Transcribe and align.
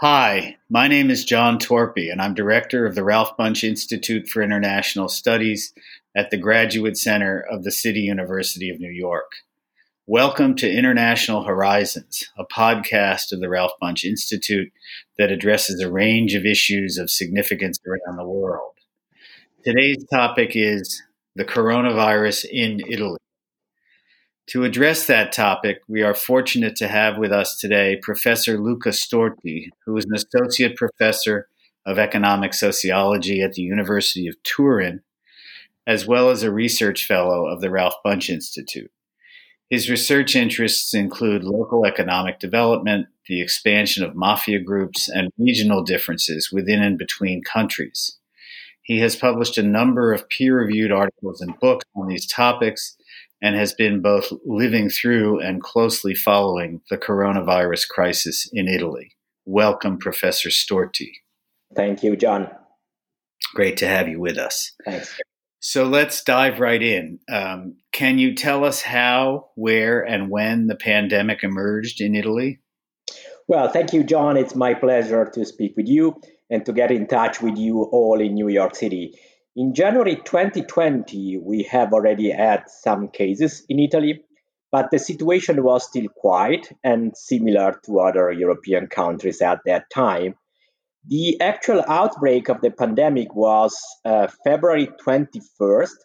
Hi, 0.00 0.56
my 0.68 0.88
name 0.88 1.08
is 1.08 1.24
John 1.24 1.56
Torpey, 1.56 2.10
and 2.10 2.20
I'm 2.20 2.34
director 2.34 2.84
of 2.84 2.96
the 2.96 3.04
Ralph 3.04 3.36
Bunche 3.36 3.62
Institute 3.62 4.26
for 4.26 4.42
International 4.42 5.08
Studies 5.08 5.72
at 6.16 6.30
the 6.30 6.36
Graduate 6.36 6.98
Center 6.98 7.38
of 7.48 7.62
the 7.62 7.70
City 7.70 8.00
University 8.00 8.70
of 8.70 8.80
New 8.80 8.90
York. 8.90 9.30
Welcome 10.04 10.56
to 10.56 10.68
International 10.68 11.44
Horizons, 11.44 12.28
a 12.36 12.44
podcast 12.44 13.30
of 13.30 13.38
the 13.38 13.48
Ralph 13.48 13.70
Bunche 13.80 14.02
Institute 14.02 14.72
that 15.16 15.30
addresses 15.30 15.80
a 15.80 15.88
range 15.88 16.34
of 16.34 16.44
issues 16.44 16.98
of 16.98 17.08
significance 17.08 17.78
around 17.86 18.16
the 18.16 18.28
world. 18.28 18.72
Today's 19.64 20.04
topic 20.12 20.56
is 20.56 21.04
the 21.36 21.44
coronavirus 21.44 22.46
in 22.50 22.80
Italy. 22.88 23.18
To 24.48 24.64
address 24.64 25.06
that 25.06 25.32
topic, 25.32 25.80
we 25.88 26.02
are 26.02 26.14
fortunate 26.14 26.76
to 26.76 26.88
have 26.88 27.16
with 27.16 27.32
us 27.32 27.58
today 27.58 27.98
Professor 28.02 28.58
Luca 28.58 28.90
Storti, 28.90 29.70
who 29.86 29.96
is 29.96 30.04
an 30.04 30.14
associate 30.14 30.76
professor 30.76 31.48
of 31.86 31.98
economic 31.98 32.52
sociology 32.52 33.40
at 33.40 33.54
the 33.54 33.62
University 33.62 34.26
of 34.26 34.42
Turin 34.42 35.00
as 35.86 36.06
well 36.06 36.30
as 36.30 36.42
a 36.42 36.52
research 36.52 37.06
fellow 37.06 37.46
of 37.46 37.60
the 37.60 37.70
Ralph 37.70 37.94
Bunche 38.04 38.30
Institute. 38.30 38.90
His 39.70 39.90
research 39.90 40.36
interests 40.36 40.94
include 40.94 41.42
local 41.42 41.84
economic 41.84 42.38
development, 42.38 43.08
the 43.28 43.40
expansion 43.40 44.04
of 44.04 44.14
mafia 44.14 44.60
groups, 44.60 45.08
and 45.08 45.30
regional 45.38 45.82
differences 45.82 46.50
within 46.52 46.82
and 46.82 46.98
between 46.98 47.42
countries. 47.42 48.18
He 48.82 48.98
has 49.00 49.16
published 49.16 49.56
a 49.56 49.62
number 49.62 50.12
of 50.12 50.28
peer 50.28 50.58
reviewed 50.58 50.92
articles 50.92 51.40
and 51.40 51.58
books 51.58 51.84
on 51.96 52.08
these 52.08 52.26
topics 52.26 52.96
and 53.44 53.56
has 53.56 53.74
been 53.74 54.00
both 54.00 54.32
living 54.46 54.88
through 54.88 55.38
and 55.38 55.62
closely 55.62 56.14
following 56.14 56.80
the 56.88 56.96
coronavirus 56.96 57.86
crisis 57.90 58.48
in 58.54 58.66
Italy. 58.66 59.12
Welcome, 59.44 59.98
Professor 59.98 60.48
Storti. 60.48 61.10
Thank 61.76 62.02
you, 62.02 62.16
John. 62.16 62.48
Great 63.54 63.76
to 63.76 63.86
have 63.86 64.08
you 64.08 64.18
with 64.18 64.38
us. 64.38 64.72
Thanks. 64.86 65.20
So 65.60 65.84
let's 65.84 66.24
dive 66.24 66.58
right 66.58 66.82
in. 66.82 67.18
Um, 67.30 67.76
can 67.92 68.18
you 68.18 68.34
tell 68.34 68.64
us 68.64 68.80
how, 68.80 69.50
where, 69.56 70.00
and 70.00 70.30
when 70.30 70.66
the 70.66 70.76
pandemic 70.76 71.44
emerged 71.44 72.00
in 72.00 72.14
Italy? 72.14 72.60
Well, 73.46 73.68
thank 73.68 73.92
you, 73.92 74.04
John. 74.04 74.38
It's 74.38 74.54
my 74.54 74.72
pleasure 74.72 75.30
to 75.34 75.44
speak 75.44 75.76
with 75.76 75.86
you 75.86 76.18
and 76.48 76.64
to 76.64 76.72
get 76.72 76.90
in 76.90 77.06
touch 77.06 77.42
with 77.42 77.58
you 77.58 77.82
all 77.92 78.22
in 78.22 78.32
New 78.32 78.48
York 78.48 78.74
City. 78.74 79.18
In 79.56 79.72
January 79.72 80.16
2020, 80.16 81.38
we 81.38 81.62
have 81.70 81.92
already 81.92 82.30
had 82.30 82.64
some 82.66 83.06
cases 83.06 83.64
in 83.68 83.78
Italy, 83.78 84.24
but 84.72 84.90
the 84.90 84.98
situation 84.98 85.62
was 85.62 85.86
still 85.86 86.08
quiet 86.08 86.72
and 86.82 87.16
similar 87.16 87.78
to 87.84 88.00
other 88.00 88.32
European 88.32 88.88
countries 88.88 89.40
at 89.40 89.60
that 89.64 89.88
time. 89.90 90.34
The 91.06 91.40
actual 91.40 91.84
outbreak 91.86 92.48
of 92.48 92.62
the 92.62 92.72
pandemic 92.72 93.32
was 93.36 93.76
uh, 94.04 94.26
February 94.42 94.88
21st, 95.06 95.98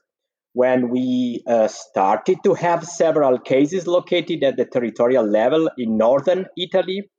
when 0.53 0.89
we 0.89 1.43
uh, 1.47 1.67
started 1.69 2.37
to 2.43 2.53
have 2.53 2.85
several 2.85 3.39
cases 3.39 3.87
located 3.87 4.43
at 4.43 4.57
the 4.57 4.65
territorial 4.65 5.25
level 5.25 5.71
in 5.75 5.97
northern 5.97 6.45
Italy, 6.55 7.09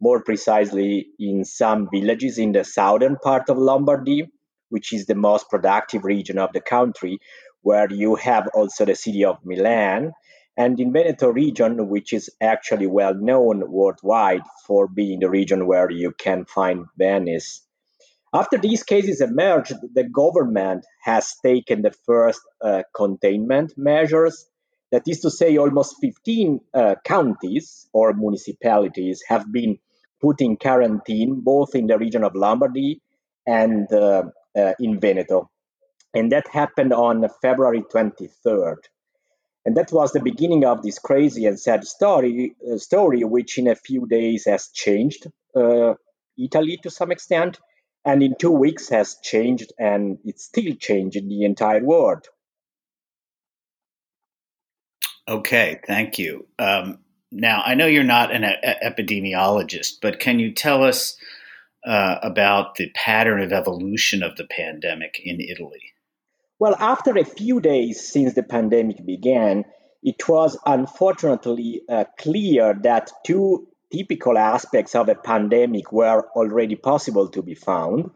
more 0.00 0.22
precisely 0.22 1.08
in 1.18 1.44
some 1.44 1.88
villages 1.92 2.38
in 2.38 2.52
the 2.52 2.64
southern 2.64 3.16
part 3.16 3.50
of 3.50 3.58
Lombardy, 3.58 4.30
which 4.68 4.92
is 4.92 5.06
the 5.06 5.14
most 5.14 5.48
productive 5.48 6.04
region 6.04 6.38
of 6.38 6.52
the 6.52 6.60
country, 6.60 7.18
where 7.62 7.90
you 7.90 8.14
have 8.16 8.48
also 8.54 8.84
the 8.84 8.94
city 8.94 9.24
of 9.24 9.38
Milan, 9.44 10.12
and 10.56 10.78
in 10.78 10.92
Veneto 10.92 11.28
region, 11.30 11.88
which 11.88 12.12
is 12.12 12.30
actually 12.40 12.86
well 12.86 13.14
known 13.14 13.70
worldwide 13.70 14.42
for 14.66 14.86
being 14.86 15.20
the 15.20 15.30
region 15.30 15.66
where 15.66 15.90
you 15.90 16.12
can 16.12 16.44
find 16.44 16.86
Venice. 16.96 17.66
After 18.32 18.58
these 18.58 18.82
cases 18.82 19.20
emerged, 19.20 19.74
the 19.94 20.04
government 20.04 20.84
has 21.02 21.34
taken 21.44 21.82
the 21.82 21.94
first 22.04 22.40
uh, 22.60 22.82
containment 22.94 23.74
measures. 23.76 24.46
That 24.90 25.02
is 25.06 25.20
to 25.20 25.30
say, 25.30 25.56
almost 25.56 25.96
15 26.00 26.60
uh, 26.72 26.94
counties 27.04 27.88
or 27.92 28.12
municipalities 28.12 29.22
have 29.28 29.50
been 29.52 29.78
put 30.20 30.40
in 30.40 30.56
quarantine, 30.56 31.42
both 31.42 31.74
in 31.74 31.86
the 31.86 31.98
region 31.98 32.24
of 32.24 32.34
Lombardy 32.34 33.00
and 33.46 33.92
uh, 33.92 34.24
in 34.78 35.00
Veneto. 35.00 35.50
And 36.14 36.30
that 36.32 36.46
happened 36.48 36.92
on 36.92 37.28
February 37.42 37.82
23rd. 37.82 38.76
And 39.64 39.76
that 39.76 39.90
was 39.92 40.12
the 40.12 40.20
beginning 40.20 40.64
of 40.64 40.82
this 40.82 40.98
crazy 40.98 41.46
and 41.46 41.58
sad 41.58 41.84
story, 41.84 42.54
uh, 42.70 42.76
story 42.76 43.24
which 43.24 43.58
in 43.58 43.66
a 43.66 43.74
few 43.74 44.06
days 44.06 44.44
has 44.44 44.68
changed 44.68 45.26
uh, 45.56 45.94
Italy 46.38 46.78
to 46.82 46.90
some 46.90 47.10
extent, 47.10 47.58
and 48.04 48.22
in 48.22 48.34
two 48.38 48.50
weeks 48.50 48.88
has 48.90 49.16
changed, 49.22 49.72
and 49.78 50.18
it's 50.24 50.44
still 50.44 50.74
changing 50.74 51.28
the 51.28 51.44
entire 51.44 51.82
world. 51.82 52.26
Okay, 55.26 55.80
thank 55.86 56.18
you. 56.18 56.46
Um, 56.58 56.98
now, 57.32 57.62
I 57.64 57.74
know 57.74 57.86
you're 57.86 58.04
not 58.04 58.30
an 58.30 58.44
epidemiologist, 58.84 59.94
but 60.02 60.20
can 60.20 60.38
you 60.38 60.52
tell 60.52 60.84
us 60.84 61.16
uh, 61.86 62.16
about 62.22 62.76
the 62.76 62.90
pattern 62.94 63.40
of 63.40 63.52
evolution 63.52 64.22
of 64.22 64.36
the 64.36 64.46
pandemic 64.46 65.20
in 65.22 65.40
Italy? 65.40 65.92
Well, 66.58 66.76
after 66.78 67.16
a 67.16 67.24
few 67.24 67.60
days 67.60 68.08
since 68.08 68.34
the 68.34 68.42
pandemic 68.42 69.04
began, 69.04 69.64
it 70.02 70.28
was 70.28 70.58
unfortunately 70.64 71.82
uh, 71.88 72.04
clear 72.18 72.78
that 72.82 73.10
two 73.24 73.66
typical 73.92 74.38
aspects 74.38 74.94
of 74.94 75.08
a 75.08 75.14
pandemic 75.14 75.92
were 75.92 76.26
already 76.34 76.76
possible 76.76 77.28
to 77.28 77.42
be 77.42 77.54
found. 77.54 78.10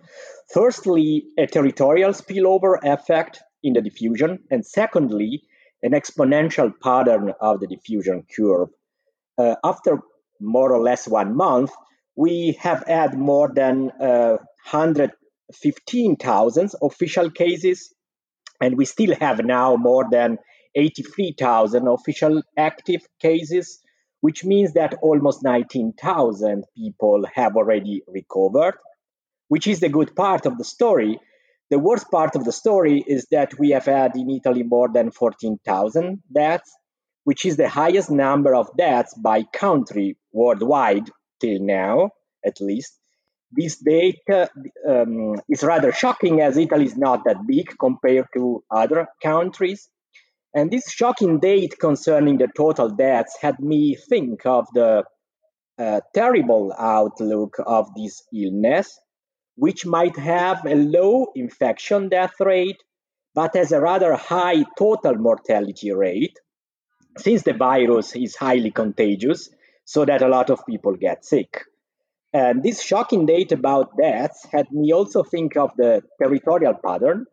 Firstly, 0.53 1.25
a 1.39 1.47
territorial 1.47 2.13
spillover 2.13 2.79
effect 2.83 3.43
in 3.63 3.75
the 3.75 3.83
diffusion, 3.83 4.39
and 4.51 4.65
secondly, 4.65 5.43
an 5.83 5.93
exponential 5.93 6.73
pattern 6.83 7.33
of 7.41 7.61
the 7.61 7.67
diffusion 7.67 8.25
curve. 8.35 8.69
Uh, 9.37 9.55
after 9.63 10.01
more 10.41 10.73
or 10.73 10.81
less 10.81 11.07
one 11.07 11.37
month, 11.37 11.71
we 12.19 12.59
have 12.61 12.85
had 12.89 13.17
more 13.17 13.49
than 13.55 13.93
uh, 14.01 14.37
115,000 14.71 16.71
official 16.83 17.31
cases 17.31 17.95
and 18.61 18.77
we 18.77 18.85
still 18.85 19.15
have 19.15 19.45
now 19.45 19.77
more 19.77 20.05
than 20.11 20.37
83,000 20.75 21.87
official 21.87 22.43
active 22.57 23.03
cases, 23.21 23.79
which 24.21 24.45
means 24.45 24.73
that 24.73 24.99
almost 25.01 25.45
19,000 25.45 26.65
people 26.77 27.25
have 27.33 27.55
already 27.55 28.03
recovered, 28.09 28.75
which 29.47 29.69
is 29.69 29.79
the 29.79 29.89
good 29.89 30.17
part 30.17 30.45
of 30.45 30.59
the 30.59 30.65
story. 30.65 31.21
The 31.71 31.79
worst 31.79 32.11
part 32.11 32.35
of 32.35 32.45
the 32.45 32.51
story 32.51 33.05
is 33.07 33.29
that 33.31 33.57
we 33.61 33.71
have 33.71 33.85
had 33.85 34.17
in 34.17 34.29
Italy 34.29 34.65
more 34.65 34.89
than 34.93 35.13
14,000 35.13 36.21
deaths, 36.35 36.77
which 37.23 37.47
is 37.47 37.57
the 37.57 37.69
highest 37.69 38.11
number 38.11 38.57
of 38.57 38.77
deaths 38.77 39.15
by 39.15 39.45
country 39.45 40.17
worldwide 40.33 41.09
till 41.41 41.61
now, 41.61 42.11
at 42.49 42.61
least 42.61 42.99
this 43.51 43.77
data 43.79 44.51
um, 44.87 45.37
is 45.49 45.63
rather 45.63 45.93
shocking 45.93 46.41
as 46.41 46.57
Italy 46.57 46.85
is 46.85 46.97
not 46.97 47.25
that 47.25 47.47
big 47.47 47.75
compared 47.79 48.27
to 48.35 48.63
other 48.71 49.07
countries. 49.23 49.89
And 50.55 50.71
this 50.71 50.91
shocking 50.91 51.41
date 51.41 51.79
concerning 51.79 52.39
the 52.39 52.49
total 52.55 52.91
deaths 52.91 53.37
had 53.41 53.59
me 53.61 53.95
think 53.95 54.45
of 54.45 54.67
the 54.75 55.05
uh, 55.79 56.01
terrible 56.15 56.75
outlook 56.79 57.57
of 57.65 57.89
this 57.95 58.23
illness, 58.35 58.99
which 59.57 59.87
might 59.87 60.17
have 60.17 60.65
a 60.67 60.75
low 60.75 61.29
infection 61.35 62.09
death 62.09 62.35
rate, 62.41 62.83
but 63.35 63.55
has 63.55 63.73
a 63.73 63.81
rather 63.81 64.15
high 64.15 64.65
total 64.77 65.15
mortality 65.15 65.93
rate, 65.93 66.39
since 67.17 67.43
the 67.43 67.53
virus 67.53 68.15
is 68.17 68.37
highly 68.37 68.71
contagious, 68.71 69.49
so 69.85 70.05
that 70.05 70.23
a 70.23 70.29
lot 70.29 70.51
of 70.51 70.67
people 70.67 70.97
get 70.97 71.25
sick. 71.25 71.65
And 72.33 72.63
this 72.63 72.83
shocking 72.83 73.27
data 73.27 73.55
about 73.55 73.97
deaths 73.97 74.47
had 74.53 74.71
me 74.71 74.93
also 74.93 75.23
think 75.23 75.57
of 75.57 75.71
the 75.77 76.03
territorial 76.21 76.75
pattern. 76.85 77.25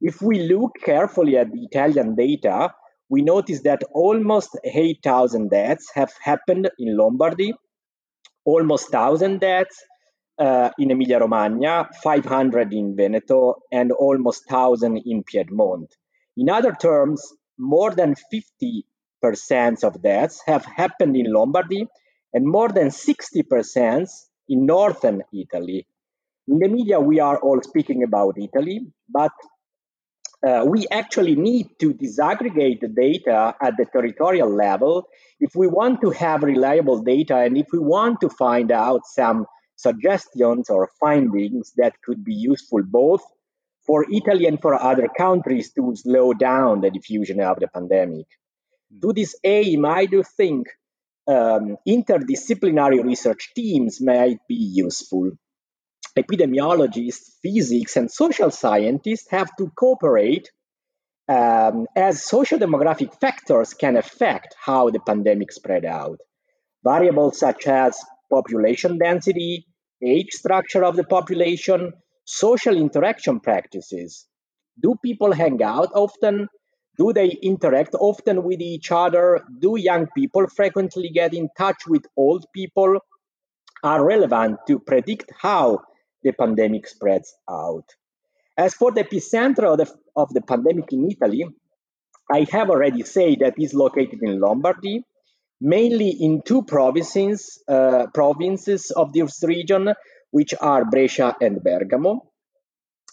If 0.00 0.20
we 0.20 0.40
look 0.46 0.72
carefully 0.84 1.38
at 1.38 1.50
the 1.52 1.62
Italian 1.62 2.14
data, 2.14 2.74
we 3.08 3.22
notice 3.22 3.62
that 3.62 3.82
almost 3.92 4.58
8,000 4.64 5.50
deaths 5.50 5.90
have 5.94 6.12
happened 6.20 6.70
in 6.78 6.96
Lombardy, 6.96 7.54
almost 8.44 8.92
1,000 8.92 9.40
deaths 9.40 9.82
uh, 10.38 10.70
in 10.78 10.90
Emilia 10.90 11.20
Romagna, 11.20 11.88
500 12.02 12.74
in 12.74 12.94
Veneto, 12.94 13.54
and 13.72 13.90
almost 13.92 14.44
1,000 14.50 14.98
in 14.98 15.22
Piedmont. 15.22 15.94
In 16.36 16.50
other 16.50 16.72
terms, 16.72 17.32
more 17.58 17.90
than 17.90 18.14
50% 19.24 19.82
of 19.82 20.02
deaths 20.02 20.42
have 20.46 20.66
happened 20.66 21.16
in 21.16 21.32
Lombardy 21.32 21.88
and 22.32 22.44
more 22.46 22.68
than 22.68 22.88
60% 22.88 24.08
in 24.48 24.66
northern 24.66 25.22
Italy. 25.32 25.86
In 26.48 26.58
the 26.58 26.68
media, 26.68 27.00
we 27.00 27.20
are 27.20 27.38
all 27.38 27.60
speaking 27.62 28.02
about 28.02 28.38
Italy, 28.38 28.80
but 29.08 29.32
uh, 30.46 30.64
we 30.66 30.86
actually 30.90 31.34
need 31.34 31.66
to 31.80 31.94
disaggregate 31.94 32.80
the 32.80 32.88
data 32.88 33.54
at 33.60 33.76
the 33.76 33.86
territorial 33.86 34.54
level 34.54 35.08
if 35.40 35.54
we 35.56 35.66
want 35.66 36.00
to 36.02 36.10
have 36.10 36.42
reliable 36.42 37.02
data 37.02 37.36
and 37.38 37.56
if 37.56 37.66
we 37.72 37.78
want 37.78 38.20
to 38.20 38.28
find 38.28 38.70
out 38.70 39.00
some 39.06 39.46
suggestions 39.76 40.70
or 40.70 40.90
findings 41.00 41.72
that 41.76 41.94
could 42.02 42.24
be 42.24 42.34
useful 42.34 42.82
both 42.84 43.22
for 43.86 44.04
Italy 44.12 44.46
and 44.46 44.60
for 44.60 44.74
other 44.74 45.08
countries 45.16 45.72
to 45.72 45.94
slow 45.94 46.32
down 46.32 46.80
the 46.80 46.90
diffusion 46.90 47.40
of 47.40 47.58
the 47.60 47.68
pandemic. 47.68 48.26
Mm. 48.92 49.02
To 49.02 49.12
this 49.12 49.36
aim, 49.44 49.84
I 49.84 50.06
do 50.06 50.22
think 50.22 50.66
um, 51.28 51.76
interdisciplinary 51.86 53.02
research 53.04 53.52
teams 53.54 54.00
might 54.00 54.38
be 54.48 54.54
useful. 54.54 55.32
Epidemiologists, 56.16 57.32
physics, 57.42 57.96
and 57.96 58.10
social 58.10 58.50
scientists 58.50 59.28
have 59.30 59.54
to 59.56 59.70
cooperate 59.76 60.50
um, 61.28 61.86
as 61.96 62.24
social 62.24 62.58
demographic 62.58 63.18
factors 63.20 63.74
can 63.74 63.96
affect 63.96 64.54
how 64.64 64.90
the 64.90 65.00
pandemic 65.00 65.52
spread 65.52 65.84
out. 65.84 66.20
Variables 66.84 67.38
such 67.38 67.66
as 67.66 67.98
population 68.32 68.98
density, 68.98 69.66
age 70.02 70.30
structure 70.30 70.84
of 70.84 70.96
the 70.96 71.04
population, 71.04 71.92
social 72.24 72.76
interaction 72.76 73.40
practices. 73.40 74.26
Do 74.80 74.94
people 75.02 75.32
hang 75.32 75.62
out 75.62 75.90
often? 75.94 76.48
Do 76.98 77.12
they 77.12 77.28
interact 77.42 77.94
often 77.98 78.42
with 78.42 78.60
each 78.60 78.90
other? 78.90 79.44
Do 79.58 79.76
young 79.76 80.06
people 80.16 80.46
frequently 80.48 81.10
get 81.10 81.34
in 81.34 81.48
touch 81.56 81.86
with 81.86 82.04
old 82.16 82.46
people? 82.54 82.98
Are 83.82 84.04
relevant 84.04 84.58
to 84.68 84.78
predict 84.78 85.30
how 85.38 85.82
the 86.26 86.32
pandemic 86.32 86.86
spreads 86.88 87.34
out. 87.48 87.84
As 88.58 88.74
for 88.74 88.90
the 88.90 89.04
epicenter 89.04 89.64
of 89.64 89.78
the, 89.78 89.94
of 90.16 90.32
the 90.32 90.40
pandemic 90.40 90.92
in 90.92 91.10
Italy, 91.10 91.46
I 92.30 92.46
have 92.50 92.70
already 92.70 93.04
said 93.04 93.38
that 93.40 93.54
it's 93.56 93.74
located 93.74 94.18
in 94.22 94.40
Lombardy, 94.40 95.04
mainly 95.60 96.10
in 96.10 96.42
two 96.44 96.62
provinces, 96.62 97.62
uh, 97.68 98.06
provinces 98.12 98.90
of 98.90 99.12
this 99.12 99.42
region, 99.44 99.94
which 100.30 100.52
are 100.60 100.84
Brescia 100.84 101.36
and 101.40 101.62
Bergamo. 101.62 102.32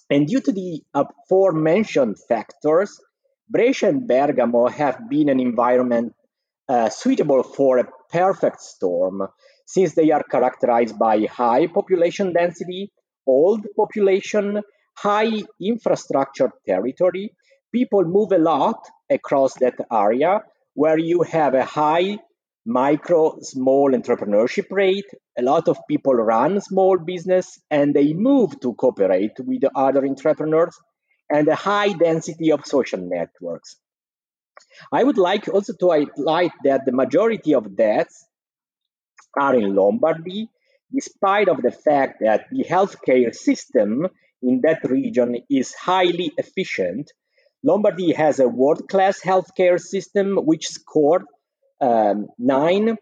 And 0.10 0.28
due 0.28 0.42
to 0.42 0.52
the 0.52 0.82
aforementioned 0.94 2.18
factors, 2.28 3.00
Brescia 3.50 3.90
and 3.90 4.08
Bergamo 4.08 4.68
have 4.68 5.10
been 5.10 5.30
an 5.30 5.40
environment 5.40 6.14
uh, 6.70 6.90
suitable 6.90 7.44
for 7.44 7.78
a 7.78 7.88
perfect 8.12 8.62
storm, 8.62 9.28
since 9.66 9.96
they 9.96 10.12
are 10.12 10.24
characterized 10.24 10.98
by 10.98 11.26
high 11.26 11.68
population 11.68 12.34
density, 12.34 12.92
old 13.28 13.66
population, 13.76 14.62
high 14.98 15.44
infrastructure 15.62 16.52
territory. 16.66 17.32
People 17.74 18.04
move 18.06 18.32
a 18.32 18.38
lot 18.38 18.80
across 19.10 19.54
that 19.56 19.76
area 19.92 20.42
where 20.74 20.98
you 20.98 21.24
have 21.24 21.54
a 21.54 21.66
high 21.66 22.18
micro 22.66 23.38
small 23.42 23.92
entrepreneurship 23.92 24.68
rate 24.72 25.06
a 25.38 25.42
lot 25.42 25.68
of 25.68 25.78
people 25.90 26.14
run 26.14 26.62
small 26.62 26.98
business 26.98 27.60
and 27.70 27.94
they 27.94 28.14
move 28.14 28.58
to 28.62 28.74
cooperate 28.76 29.34
with 29.40 29.64
other 29.76 30.06
entrepreneurs 30.06 30.78
and 31.30 31.48
a 31.48 31.56
high 31.56 31.94
density 31.94 32.52
of 32.52 32.66
social 32.66 33.00
networks 33.00 33.78
i 34.92 35.04
would 35.04 35.18
like 35.18 35.48
also 35.48 35.74
to 35.74 35.90
highlight 35.90 36.52
that 36.64 36.86
the 36.86 36.92
majority 36.92 37.54
of 37.54 37.76
deaths 37.76 38.26
are 39.40 39.56
in 39.56 39.76
lombardy 39.76 40.50
despite 40.94 41.50
of 41.50 41.62
the 41.62 41.72
fact 41.72 42.20
that 42.22 42.46
the 42.52 42.64
healthcare 42.64 43.34
system 43.34 44.08
in 44.42 44.62
that 44.62 44.84
region 44.84 45.38
is 45.50 45.74
highly 45.74 46.32
efficient 46.38 47.12
lombardy 47.64 48.14
has 48.14 48.40
a 48.40 48.48
world-class 48.48 49.22
healthcare 49.22 49.80
system 49.80 50.36
which 50.36 50.68
scored 50.68 51.24
um, 51.82 52.28
9.9 52.40 52.98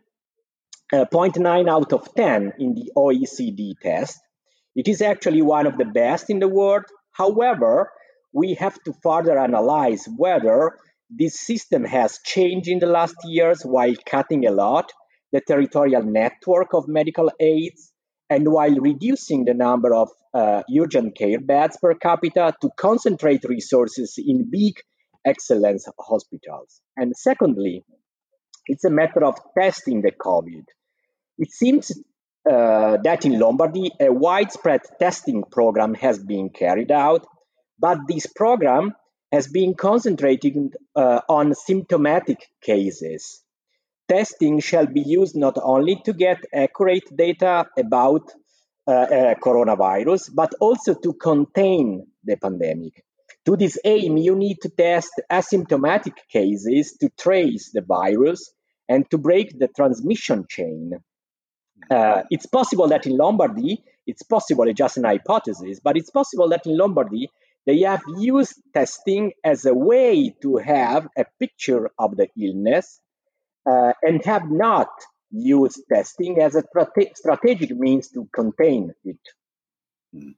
uh, 0.93 1.71
out 1.71 1.93
of 1.93 2.13
10 2.15 2.53
in 2.59 2.73
the 2.73 2.91
OECD 2.95 3.73
test. 3.81 4.19
It 4.75 4.87
is 4.87 5.01
actually 5.01 5.41
one 5.41 5.67
of 5.67 5.77
the 5.77 5.85
best 5.85 6.29
in 6.29 6.39
the 6.39 6.47
world. 6.47 6.85
However, 7.11 7.91
we 8.33 8.53
have 8.55 8.81
to 8.83 8.93
further 9.03 9.37
analyze 9.37 10.07
whether 10.17 10.77
this 11.09 11.39
system 11.39 11.83
has 11.83 12.19
changed 12.25 12.67
in 12.67 12.79
the 12.79 12.85
last 12.85 13.15
years 13.25 13.63
while 13.63 13.93
cutting 14.05 14.45
a 14.47 14.51
lot 14.51 14.91
the 15.31 15.41
territorial 15.41 16.03
network 16.03 16.73
of 16.73 16.87
medical 16.87 17.31
aids 17.39 17.91
and 18.29 18.47
while 18.47 18.75
reducing 18.75 19.45
the 19.45 19.53
number 19.53 19.93
of 19.93 20.09
uh, 20.33 20.63
urgent 20.79 21.17
care 21.17 21.39
beds 21.39 21.77
per 21.81 21.93
capita 21.95 22.53
to 22.61 22.69
concentrate 22.77 23.43
resources 23.43 24.15
in 24.17 24.49
big 24.49 24.75
excellence 25.25 25.85
hospitals. 25.99 26.81
And 26.95 27.13
secondly, 27.15 27.83
it's 28.67 28.85
a 28.85 28.89
matter 28.89 29.25
of 29.25 29.35
testing 29.57 30.01
the 30.01 30.11
COVID. 30.11 30.63
It 31.37 31.51
seems 31.51 31.91
uh, 32.49 32.97
that 33.03 33.25
in 33.25 33.39
Lombardy, 33.39 33.91
a 33.99 34.11
widespread 34.11 34.81
testing 34.99 35.43
program 35.51 35.93
has 35.95 36.19
been 36.19 36.49
carried 36.49 36.91
out, 36.91 37.25
but 37.81 37.97
this 38.07 38.27
program 38.27 38.93
has 39.31 39.47
been 39.47 39.73
concentrating 39.73 40.71
uh, 40.95 41.21
on 41.27 41.55
symptomatic 41.55 42.47
cases. 42.61 43.41
Testing 44.07 44.59
shall 44.59 44.85
be 44.85 45.01
used 45.01 45.35
not 45.35 45.57
only 45.61 45.95
to 46.05 46.13
get 46.13 46.43
accurate 46.53 47.15
data 47.15 47.65
about 47.77 48.31
uh, 48.87 48.91
uh 48.91 49.35
coronavirus, 49.35 50.31
but 50.33 50.53
also 50.59 50.93
to 50.93 51.13
contain 51.13 52.05
the 52.23 52.35
pandemic. 52.35 53.03
To 53.45 53.55
this 53.55 53.79
aim, 53.83 54.17
you 54.17 54.35
need 54.35 54.57
to 54.61 54.69
test 54.69 55.21
asymptomatic 55.31 56.13
cases 56.29 56.97
to 56.99 57.09
trace 57.17 57.71
the 57.71 57.81
virus 57.81 58.51
and 58.87 59.09
to 59.09 59.17
break 59.17 59.57
the 59.57 59.67
transmission 59.67 60.45
chain. 60.47 60.93
Uh, 61.89 62.23
it's 62.29 62.45
possible 62.45 62.87
that 62.89 63.07
in 63.07 63.17
Lombardy, 63.17 63.83
it's 64.05 64.23
possible, 64.23 64.67
it's 64.67 64.77
just 64.77 64.97
an 64.97 65.05
hypothesis, 65.05 65.79
but 65.83 65.97
it's 65.97 66.11
possible 66.11 66.49
that 66.49 66.65
in 66.65 66.77
Lombardy, 66.77 67.29
they 67.65 67.79
have 67.81 68.01
used 68.17 68.55
testing 68.73 69.33
as 69.43 69.65
a 69.65 69.73
way 69.73 70.35
to 70.41 70.57
have 70.57 71.07
a 71.17 71.25
picture 71.39 71.91
of 71.97 72.17
the 72.17 72.27
illness 72.39 72.99
uh, 73.69 73.93
and 74.01 74.23
have 74.25 74.49
not 74.49 74.89
used 75.31 75.81
testing 75.91 76.41
as 76.41 76.55
a 76.55 76.63
strate- 76.63 77.17
strategic 77.17 77.71
means 77.71 78.09
to 78.09 78.27
contain 78.33 78.93
it. 79.05 79.19
Mm. 80.15 80.35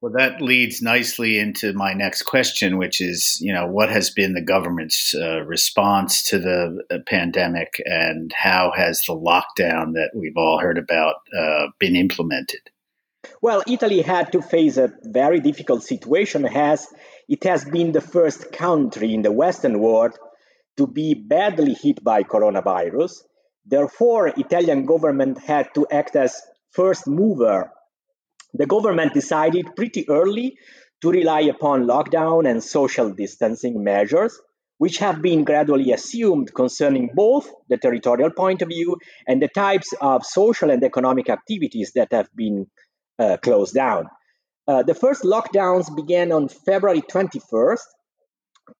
Well, 0.00 0.12
that 0.16 0.42
leads 0.42 0.82
nicely 0.82 1.38
into 1.38 1.72
my 1.74 1.92
next 1.92 2.22
question, 2.22 2.76
which 2.76 3.00
is, 3.00 3.38
you 3.40 3.52
know, 3.52 3.68
what 3.68 3.88
has 3.88 4.10
been 4.10 4.34
the 4.34 4.42
government's 4.42 5.14
uh, 5.14 5.42
response 5.42 6.24
to 6.24 6.40
the 6.40 6.82
uh, 6.90 6.98
pandemic, 7.06 7.80
and 7.84 8.32
how 8.32 8.72
has 8.74 9.02
the 9.06 9.14
lockdown 9.14 9.92
that 9.92 10.10
we've 10.12 10.36
all 10.36 10.58
heard 10.58 10.76
about 10.76 11.16
uh, 11.38 11.68
been 11.78 11.94
implemented? 11.94 12.68
Well, 13.40 13.62
Italy 13.66 14.02
had 14.02 14.32
to 14.32 14.42
face 14.42 14.76
a 14.76 14.92
very 15.02 15.40
difficult 15.40 15.82
situation, 15.84 16.44
as 16.44 16.88
it 17.28 17.44
has 17.44 17.64
been 17.64 17.92
the 17.92 18.00
first 18.00 18.52
country 18.52 19.14
in 19.14 19.22
the 19.22 19.32
Western 19.32 19.78
world 19.78 20.18
to 20.76 20.86
be 20.86 21.14
badly 21.14 21.74
hit 21.74 22.02
by 22.02 22.24
coronavirus. 22.24 23.22
Therefore, 23.64 24.28
Italian 24.28 24.86
government 24.86 25.38
had 25.38 25.72
to 25.74 25.86
act 25.90 26.16
as 26.16 26.42
first 26.70 27.06
mover 27.06 27.70
the 28.54 28.66
government 28.66 29.14
decided 29.14 29.74
pretty 29.76 30.08
early 30.08 30.58
to 31.00 31.10
rely 31.10 31.40
upon 31.40 31.86
lockdown 31.86 32.48
and 32.48 32.62
social 32.62 33.10
distancing 33.10 33.82
measures, 33.82 34.38
which 34.78 34.98
have 34.98 35.22
been 35.22 35.44
gradually 35.44 35.92
assumed 35.92 36.52
concerning 36.54 37.10
both 37.14 37.50
the 37.68 37.78
territorial 37.78 38.30
point 38.30 38.62
of 38.62 38.68
view 38.68 38.96
and 39.26 39.40
the 39.40 39.48
types 39.48 39.94
of 40.00 40.24
social 40.24 40.70
and 40.70 40.84
economic 40.84 41.30
activities 41.30 41.92
that 41.94 42.12
have 42.12 42.28
been 42.34 42.66
uh, 43.22 43.36
closed 43.38 43.74
down. 43.74 44.06
Uh, 44.66 44.82
the 44.82 44.94
first 44.94 45.22
lockdowns 45.22 45.94
began 45.94 46.32
on 46.32 46.48
February 46.48 47.02
21st, 47.02 47.86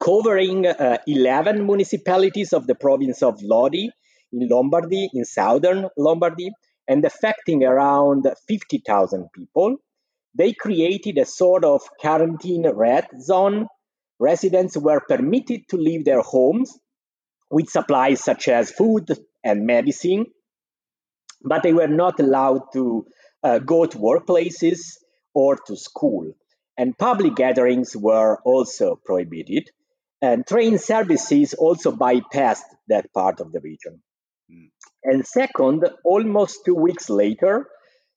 covering 0.03 0.67
uh, 0.67 0.99
11 1.07 1.67
municipalities 1.67 2.53
of 2.53 2.67
the 2.67 2.75
province 2.75 3.23
of 3.23 3.43
Lodi 3.43 3.89
in 4.33 4.49
Lombardy, 4.49 5.09
in 5.13 5.25
southern 5.25 5.89
Lombardy, 5.97 6.51
and 6.89 7.05
affecting 7.05 7.65
around 7.65 8.27
50,000 8.49 9.29
people. 9.35 9.77
They 10.35 10.53
created 10.53 11.19
a 11.19 11.27
sort 11.27 11.65
of 11.65 11.83
quarantine 12.01 12.67
red 12.69 13.07
zone. 13.21 13.67
Residents 14.19 14.77
were 14.77 15.01
permitted 15.01 15.69
to 15.69 15.77
leave 15.77 16.05
their 16.05 16.23
homes 16.23 16.79
with 17.51 17.69
supplies 17.69 18.25
such 18.25 18.49
as 18.49 18.71
food 18.71 19.11
and 19.45 19.67
medicine, 19.67 20.27
but 21.45 21.63
they 21.63 21.73
were 21.73 21.89
not 21.89 22.19
allowed 22.19 22.63
to 22.73 23.05
uh, 23.43 23.59
go 23.59 23.87
to 23.87 23.99
workplaces 23.99 24.99
or 25.35 25.57
to 25.67 25.77
school. 25.77 26.33
And 26.77 26.97
public 26.97 27.35
gatherings 27.35 27.97
were 27.97 28.39
also 28.45 28.97
prohibited. 29.05 29.71
And 30.21 30.47
train 30.47 30.79
services 30.79 31.55
also 31.55 31.93
bypassed 31.93 32.71
that 32.89 33.13
part 33.13 33.41
of 33.41 33.53
the 33.53 33.61
region. 33.61 34.03
Mm. 34.51 34.71
And 35.05 35.27
second, 35.27 35.89
almost 36.05 36.65
two 36.65 36.75
weeks 36.75 37.11
later, 37.11 37.69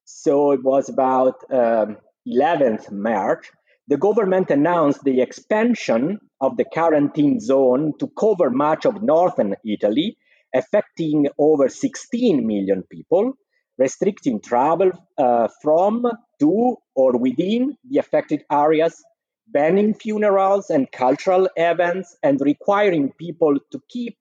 so 0.05 0.51
it 0.51 0.63
was 0.63 0.89
about 0.89 1.35
um, 1.51 1.97
11th 2.27 2.91
March, 2.91 3.51
the 3.87 3.97
government 3.97 4.49
announced 4.51 5.03
the 5.03 5.21
expansion 5.21 6.19
of 6.41 6.57
the 6.57 6.65
quarantine 6.65 7.39
zone 7.39 7.93
to 7.99 8.07
cover 8.17 8.49
much 8.49 8.85
of 8.85 9.01
northern 9.01 9.55
Italy, 9.65 10.17
affecting 10.53 11.27
over 11.37 11.69
16 11.69 12.45
million 12.45 12.83
people, 12.89 13.33
restricting 13.77 14.39
travel 14.41 14.91
uh, 15.17 15.47
from, 15.61 16.05
to, 16.39 16.77
or 16.95 17.17
within 17.17 17.77
the 17.89 17.99
affected 17.99 18.43
areas, 18.51 19.03
banning 19.47 19.93
funerals 19.93 20.69
and 20.69 20.91
cultural 20.91 21.49
events, 21.55 22.15
and 22.23 22.39
requiring 22.41 23.11
people 23.17 23.57
to 23.71 23.79
keep 23.89 24.17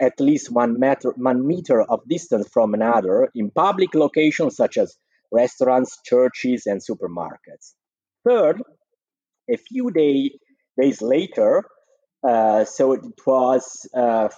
at 0.00 0.20
least 0.20 0.52
one 0.52 0.78
meter, 0.78 1.12
one 1.16 1.46
meter 1.46 1.82
of 1.82 2.00
distance 2.08 2.48
from 2.48 2.74
another 2.74 3.30
in 3.34 3.50
public 3.50 3.94
locations 3.94 4.56
such 4.56 4.76
as 4.76 4.96
restaurants, 5.32 5.98
churches, 6.04 6.66
and 6.66 6.80
supermarkets. 6.80 7.74
Third, 8.26 8.62
a 9.50 9.56
few 9.56 9.90
day, 9.90 10.32
days 10.80 11.02
later, 11.02 11.64
uh, 12.26 12.64
so 12.64 12.92
it 12.92 13.02
was 13.26 13.88
uh, 13.94 14.28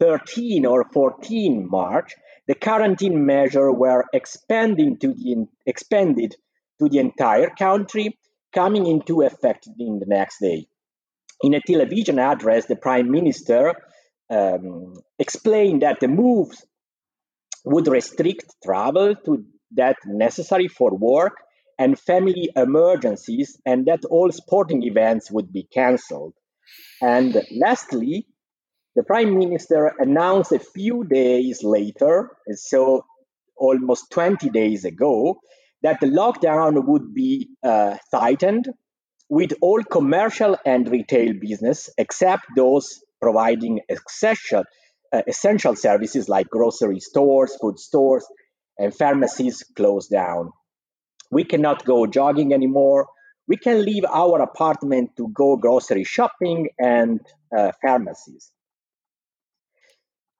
13 0.00 0.66
or 0.66 0.84
14 0.92 1.68
March, 1.68 2.14
the 2.48 2.54
quarantine 2.54 3.26
measure 3.26 3.72
were 3.72 4.04
expanding 4.12 4.98
to 4.98 5.08
the, 5.08 5.46
expanded 5.66 6.36
to 6.80 6.88
the 6.88 6.98
entire 6.98 7.50
country, 7.50 8.18
coming 8.54 8.86
into 8.86 9.22
effect 9.22 9.68
in 9.78 9.98
the 9.98 10.06
next 10.06 10.40
day. 10.40 10.66
In 11.42 11.54
a 11.54 11.60
television 11.60 12.18
address, 12.18 12.66
the 12.66 12.76
prime 12.76 13.10
minister 13.10 13.74
um, 14.30 14.94
explained 15.18 15.82
that 15.82 16.00
the 16.00 16.08
moves 16.08 16.64
would 17.64 17.88
restrict 17.88 18.54
travel 18.64 19.14
to 19.24 19.44
that 19.72 19.96
necessary 20.06 20.68
for 20.68 20.90
work 20.96 21.34
and 21.78 21.98
family 21.98 22.48
emergencies, 22.56 23.60
and 23.66 23.84
that 23.86 24.04
all 24.06 24.32
sporting 24.32 24.82
events 24.84 25.30
would 25.30 25.52
be 25.52 25.64
cancelled. 25.64 26.32
And 27.02 27.36
lastly, 27.54 28.26
the 28.96 29.04
prime 29.04 29.38
minister 29.38 29.92
announced 29.98 30.52
a 30.52 30.58
few 30.58 31.04
days 31.04 31.62
later, 31.62 32.30
so 32.54 33.04
almost 33.56 34.10
20 34.10 34.48
days 34.48 34.86
ago, 34.86 35.38
that 35.82 36.00
the 36.00 36.06
lockdown 36.06 36.82
would 36.86 37.12
be 37.14 37.50
uh, 37.62 37.98
tightened 38.10 38.70
with 39.28 39.52
all 39.60 39.82
commercial 39.82 40.56
and 40.64 40.88
retail 40.88 41.34
business, 41.38 41.90
except 41.98 42.44
those 42.56 43.00
providing 43.20 43.80
essential, 43.90 44.64
uh, 45.12 45.22
essential 45.26 45.76
services 45.76 46.28
like 46.30 46.48
grocery 46.48 47.00
stores, 47.00 47.54
food 47.60 47.78
stores, 47.78 48.26
and 48.78 48.96
pharmacies 48.96 49.62
closed 49.76 50.10
down. 50.10 50.52
We 51.30 51.44
cannot 51.44 51.84
go 51.84 52.06
jogging 52.06 52.54
anymore. 52.54 53.08
We 53.46 53.58
can 53.58 53.84
leave 53.84 54.04
our 54.06 54.40
apartment 54.40 55.10
to 55.18 55.28
go 55.28 55.56
grocery 55.56 56.04
shopping 56.04 56.70
and 56.78 57.20
uh, 57.56 57.72
pharmacies. 57.82 58.52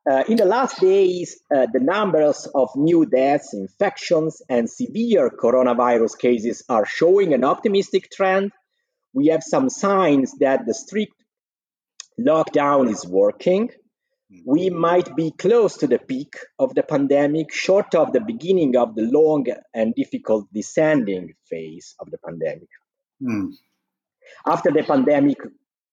Uh, 0.09 0.23
in 0.29 0.37
the 0.37 0.45
last 0.45 0.81
days, 0.81 1.41
uh, 1.53 1.67
the 1.73 1.81
numbers 1.81 2.47
of 2.55 2.71
new 2.77 3.05
deaths, 3.07 3.53
infections, 3.53 4.41
and 4.49 4.71
severe 4.71 5.31
coronavirus 5.31 6.17
cases 6.17 6.63
are 6.69 6.87
showing 6.87 7.35
an 7.35 7.43
optimistic 7.43 8.09
trend. 8.11 8.53
We 9.13 9.29
have 9.29 9.43
some 9.43 9.69
signs 9.69 10.33
that 10.39 10.65
the 10.65 10.75
strict 10.75 11.15
lockdown 12.21 12.89
is 12.89 13.05
working. 13.05 13.71
We 14.45 14.71
might 14.71 15.17
be 15.17 15.33
close 15.33 15.77
to 15.79 15.89
the 15.89 15.99
peak 15.99 16.37
of 16.59 16.75
the 16.75 16.85
pandemic, 16.85 17.53
short 17.53 17.95
of 17.97 18.13
the 18.13 18.21
beginning 18.21 18.77
of 18.77 18.95
the 18.95 19.03
long 19.03 19.47
and 19.75 19.95
difficult 19.95 20.47
descending 20.53 21.35
phase 21.51 21.97
of 21.99 22.11
the 22.13 22.19
pandemic. 22.19 22.69
Mm. 23.21 23.55
After 24.47 24.71
the 24.71 24.85
pandemic, 24.85 25.39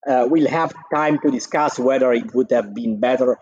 uh, 0.07 0.27
we'll 0.29 0.49
have 0.49 0.73
time 0.93 1.19
to 1.19 1.31
discuss 1.31 1.79
whether 1.79 2.11
it 2.13 2.33
would 2.35 2.51
have 2.51 2.75
been 2.75 2.99
better 2.99 3.39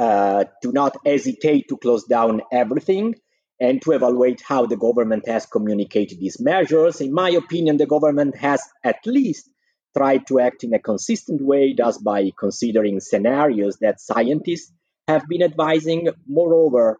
uh, 0.00 0.44
to 0.62 0.72
not 0.72 0.96
hesitate 1.04 1.68
to 1.68 1.76
close 1.76 2.04
down 2.04 2.40
everything 2.50 3.14
and 3.60 3.82
to 3.82 3.92
evaluate 3.92 4.40
how 4.40 4.64
the 4.64 4.76
government 4.76 5.28
has 5.28 5.44
communicated 5.44 6.18
these 6.18 6.40
measures. 6.40 7.02
In 7.02 7.12
my 7.12 7.28
opinion, 7.28 7.76
the 7.76 7.86
government 7.86 8.34
has 8.36 8.62
at 8.82 8.96
least 9.04 9.50
tried 9.94 10.26
to 10.28 10.40
act 10.40 10.64
in 10.64 10.72
a 10.72 10.78
consistent 10.78 11.42
way, 11.44 11.74
thus 11.76 11.98
by 11.98 12.30
considering 12.38 12.98
scenarios 13.00 13.76
that 13.82 14.00
scientists 14.00 14.72
have 15.06 15.28
been 15.28 15.42
advising. 15.42 16.08
Moreover, 16.26 16.98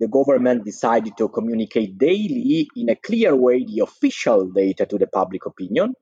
the 0.00 0.08
government 0.08 0.64
decided 0.64 1.18
to 1.18 1.28
communicate 1.28 1.98
daily 1.98 2.68
in 2.76 2.88
a 2.88 2.96
clear 2.96 3.36
way 3.36 3.64
the 3.64 3.80
official 3.80 4.46
data 4.46 4.86
to 4.86 4.96
the 4.96 5.06
public 5.06 5.44
opinion. 5.44 5.94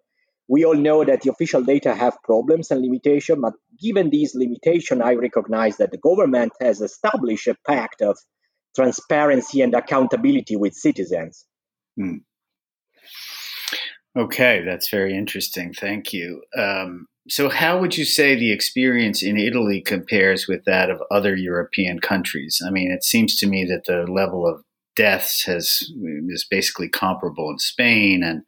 We 0.49 0.65
all 0.65 0.77
know 0.77 1.05
that 1.05 1.23
the 1.23 1.31
official 1.31 1.63
data 1.63 1.95
have 1.95 2.17
problems 2.23 2.71
and 2.71 2.81
limitations, 2.81 3.39
but 3.43 3.55
given 3.81 4.11
these 4.11 4.35
limitations, 4.35 5.01
I 5.03 5.15
recognize 5.15 5.77
that 5.79 5.91
the 5.91 5.99
government 5.99 6.53
has 6.61 6.81
established 6.81 7.49
a 7.49 7.57
pact 7.67 8.01
of 8.03 8.17
transparency 8.77 9.61
and 9.63 9.75
accountability 9.75 10.57
with 10.57 10.75
citizens. 10.75 11.45
Hmm. 11.97 12.19
Okay, 14.17 14.63
that's 14.65 14.89
very 14.89 15.17
interesting. 15.17 15.75
Thank 15.75 16.13
you. 16.13 16.43
Um, 16.57 17.07
so, 17.29 17.49
how 17.49 17.81
would 17.81 17.99
you 17.99 18.05
say 18.05 18.35
the 18.35 18.53
experience 18.53 19.23
in 19.23 19.37
Italy 19.37 19.83
compares 19.83 20.47
with 20.47 20.65
that 20.65 20.91
of 20.91 21.03
other 21.11 21.35
European 21.35 21.99
countries? 21.99 22.63
I 22.67 22.71
mean, 22.71 22.91
it 22.91 23.03
seems 23.03 23.37
to 23.37 23.47
me 23.47 23.65
that 23.65 23.85
the 23.87 24.11
level 24.11 24.47
of 24.47 24.63
deaths 24.97 25.45
has 25.45 25.93
is 26.29 26.47
basically 26.51 26.89
comparable 26.89 27.51
in 27.51 27.59
Spain 27.59 28.23
and 28.25 28.43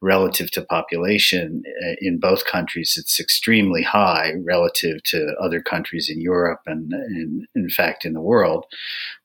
relative 0.00 0.50
to 0.50 0.62
population 0.62 1.62
uh, 1.84 1.94
in 2.00 2.18
both 2.18 2.44
countries 2.46 2.96
it's 2.98 3.20
extremely 3.20 3.82
high 3.82 4.32
relative 4.44 5.02
to 5.04 5.34
other 5.40 5.60
countries 5.62 6.08
in 6.10 6.20
Europe 6.20 6.60
and, 6.66 6.92
and 6.92 7.46
in 7.54 7.68
fact 7.68 8.04
in 8.04 8.14
the 8.14 8.20
world. 8.20 8.64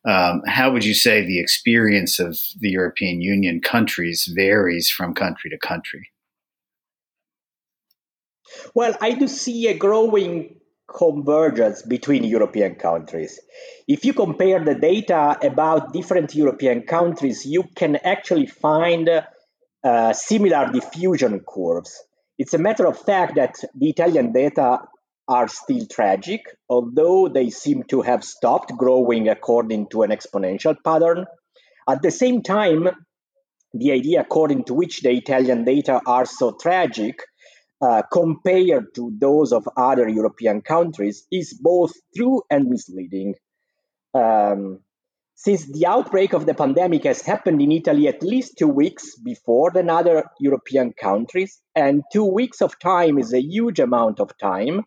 Um, 0.06 0.42
how 0.46 0.72
would 0.72 0.86
you 0.86 0.94
say 0.94 1.26
the 1.26 1.40
experience 1.40 2.20
of 2.20 2.38
the 2.60 2.70
European 2.70 3.22
Union 3.22 3.62
countries 3.62 4.30
varies 4.36 4.90
from 4.90 5.14
country 5.16 5.50
to 5.50 5.58
country? 5.58 6.12
Well 8.76 8.96
I 9.02 9.14
do 9.14 9.28
see 9.28 9.68
a 9.68 9.78
growing 9.78 10.58
convergence 10.88 11.82
between 11.82 12.24
European 12.24 12.76
countries. 12.76 13.40
If 13.88 14.06
you 14.06 14.14
compare 14.14 14.64
the 14.64 14.76
data 14.76 15.38
about 15.42 15.94
different 15.94 16.34
European 16.34 16.84
countries, 16.84 17.46
you 17.46 17.64
can 17.76 17.98
actually 17.98 18.48
find 18.48 19.10
uh, 19.84 20.14
similar 20.14 20.72
diffusion 20.72 21.42
curves. 21.48 22.04
It's 22.38 22.54
a 22.54 22.58
matter 22.58 22.88
of 22.88 22.98
fact 22.98 23.36
that 23.36 23.56
the 23.76 23.90
Italian 23.90 24.32
data 24.32 24.80
are 25.28 25.48
still 25.48 25.86
tragic, 25.88 26.42
although 26.70 27.28
they 27.28 27.50
seem 27.50 27.84
to 27.84 28.02
have 28.02 28.24
stopped 28.24 28.72
growing 28.78 29.28
according 29.28 29.88
to 29.90 30.04
an 30.04 30.12
exponential 30.12 30.76
pattern. 30.84 31.26
At 31.88 32.02
the 32.02 32.12
same 32.12 32.44
time, 32.44 32.90
the 33.74 33.92
idea 33.92 34.22
according 34.22 34.64
to 34.66 34.74
which 34.74 35.02
the 35.02 35.12
Italian 35.12 35.66
data 35.66 36.00
are 36.06 36.26
so 36.26 36.56
tragic 36.60 37.20
uh, 37.82 38.02
compared 38.12 38.94
to 38.96 39.14
those 39.20 39.54
of 39.54 39.68
other 39.78 40.08
European 40.08 40.62
countries 40.62 41.26
is 41.32 41.54
both 41.54 41.94
true 42.16 42.42
and 42.50 42.68
misleading. 42.68 43.36
Um, 44.14 44.80
since 45.36 45.72
the 45.72 45.86
outbreak 45.86 46.34
of 46.34 46.48
the 46.48 46.56
pandemic 46.56 47.04
has 47.04 47.22
happened 47.22 47.62
in 47.62 47.72
Italy 47.72 48.08
at 48.08 48.24
least 48.24 48.58
two 48.58 48.68
weeks 48.68 49.16
before 49.20 49.70
than 49.70 49.88
other 49.88 50.24
European 50.40 50.94
countries, 50.94 51.62
and 51.76 52.02
two 52.12 52.26
weeks 52.26 52.62
of 52.62 52.80
time 52.80 53.20
is 53.20 53.34
a 53.34 53.42
huge 53.42 53.80
amount 53.80 54.20
of 54.20 54.36
time, 54.40 54.82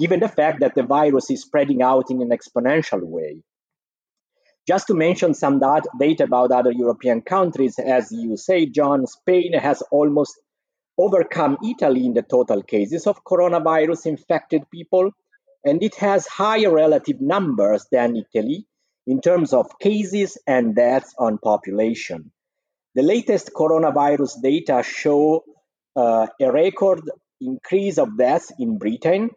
given 0.00 0.18
the 0.18 0.28
fact 0.28 0.58
that 0.58 0.74
the 0.74 0.82
virus 0.82 1.30
is 1.30 1.42
spreading 1.42 1.82
out 1.82 2.10
in 2.10 2.20
an 2.20 2.30
exponential 2.30 3.00
way. 3.04 3.44
Just 4.66 4.88
to 4.88 4.94
mention 4.94 5.34
some 5.34 5.60
data 5.60 6.24
about 6.24 6.50
other 6.50 6.72
European 6.72 7.20
countries, 7.20 7.78
as 7.78 8.10
you 8.10 8.36
say, 8.36 8.66
John, 8.66 9.06
Spain 9.06 9.52
has 9.52 9.82
almost 9.92 10.36
overcome 10.98 11.58
Italy 11.64 12.04
in 12.06 12.14
the 12.14 12.22
total 12.22 12.62
cases 12.62 13.06
of 13.06 13.24
coronavirus 13.24 14.06
infected 14.06 14.62
people, 14.70 15.10
and 15.64 15.82
it 15.82 15.94
has 15.96 16.26
higher 16.26 16.72
relative 16.72 17.20
numbers 17.20 17.86
than 17.90 18.16
Italy 18.16 18.66
in 19.06 19.20
terms 19.20 19.52
of 19.52 19.78
cases 19.78 20.38
and 20.46 20.74
deaths 20.74 21.14
on 21.18 21.38
population. 21.38 22.30
The 22.94 23.02
latest 23.02 23.52
coronavirus 23.54 24.42
data 24.42 24.82
show 24.82 25.44
uh, 25.96 26.26
a 26.40 26.52
record 26.52 27.02
increase 27.40 27.98
of 27.98 28.16
deaths 28.16 28.52
in 28.58 28.78
Britain 28.78 29.30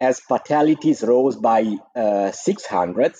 as 0.00 0.20
fatalities 0.20 1.02
rose 1.02 1.36
by 1.36 1.76
uh, 1.94 2.30
600 2.30 3.14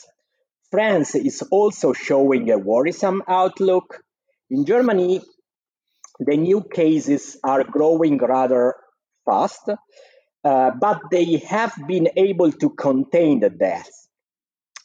France 0.71 1.15
is 1.15 1.43
also 1.51 1.93
showing 1.93 2.51
a 2.51 2.59
worrisome 2.59 3.23
outlook. 3.29 4.03
In 4.51 4.65
Germany, 4.65 5.23
the 6.19 6.37
new 6.37 6.63
cases 6.63 7.37
are 7.45 7.65
growing 7.65 8.19
rather 8.19 8.75
fast, 9.25 9.69
uh, 10.45 10.71
but 10.81 11.01
they 11.11 11.37
have 11.39 11.75
been 11.87 12.09
able 12.17 12.53
to 12.53 12.71
contain 12.71 13.41
the 13.41 13.51
deaths. 13.51 14.09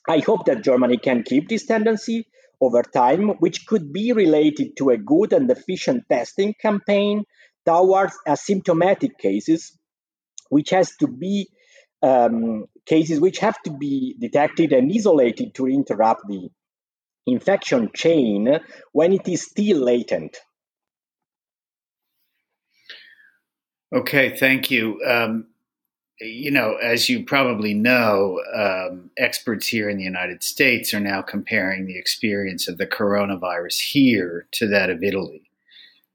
I 0.07 0.19
hope 0.19 0.45
that 0.45 0.63
Germany 0.63 0.97
can 0.97 1.23
keep 1.23 1.47
this 1.47 1.65
tendency 1.65 2.25
over 2.59 2.83
time, 2.83 3.29
which 3.39 3.65
could 3.65 3.93
be 3.93 4.11
related 4.11 4.75
to 4.77 4.89
a 4.89 4.97
good 4.97 5.33
and 5.33 5.49
efficient 5.49 6.05
testing 6.09 6.53
campaign 6.59 7.23
towards 7.65 8.17
asymptomatic 8.27 9.17
cases, 9.17 9.77
which 10.49 10.71
has 10.71 10.95
to 10.97 11.07
be 11.07 11.47
um, 12.01 12.65
cases 12.85 13.19
which 13.19 13.39
have 13.39 13.61
to 13.63 13.71
be 13.71 14.15
detected 14.19 14.73
and 14.73 14.91
isolated 14.91 15.53
to 15.53 15.67
interrupt 15.67 16.27
the 16.27 16.49
infection 17.27 17.91
chain 17.93 18.59
when 18.91 19.13
it 19.13 19.27
is 19.27 19.43
still 19.43 19.77
latent. 19.77 20.37
Okay, 23.93 24.35
thank 24.37 24.71
you. 24.71 25.01
Um, 25.05 25.47
you 26.19 26.51
know, 26.51 26.75
as 26.75 27.09
you 27.09 27.25
probably 27.25 27.73
know, 27.73 28.39
um, 28.53 29.09
experts 29.17 29.67
here 29.67 29.89
in 29.89 29.97
the 29.97 30.03
United 30.03 30.43
States 30.43 30.93
are 30.93 30.99
now 30.99 31.21
comparing 31.21 31.85
the 31.85 31.97
experience 31.97 32.67
of 32.67 32.77
the 32.77 32.85
coronavirus 32.85 33.79
here 33.91 34.47
to 34.51 34.67
that 34.67 34.89
of 34.89 35.03
Italy 35.03 35.51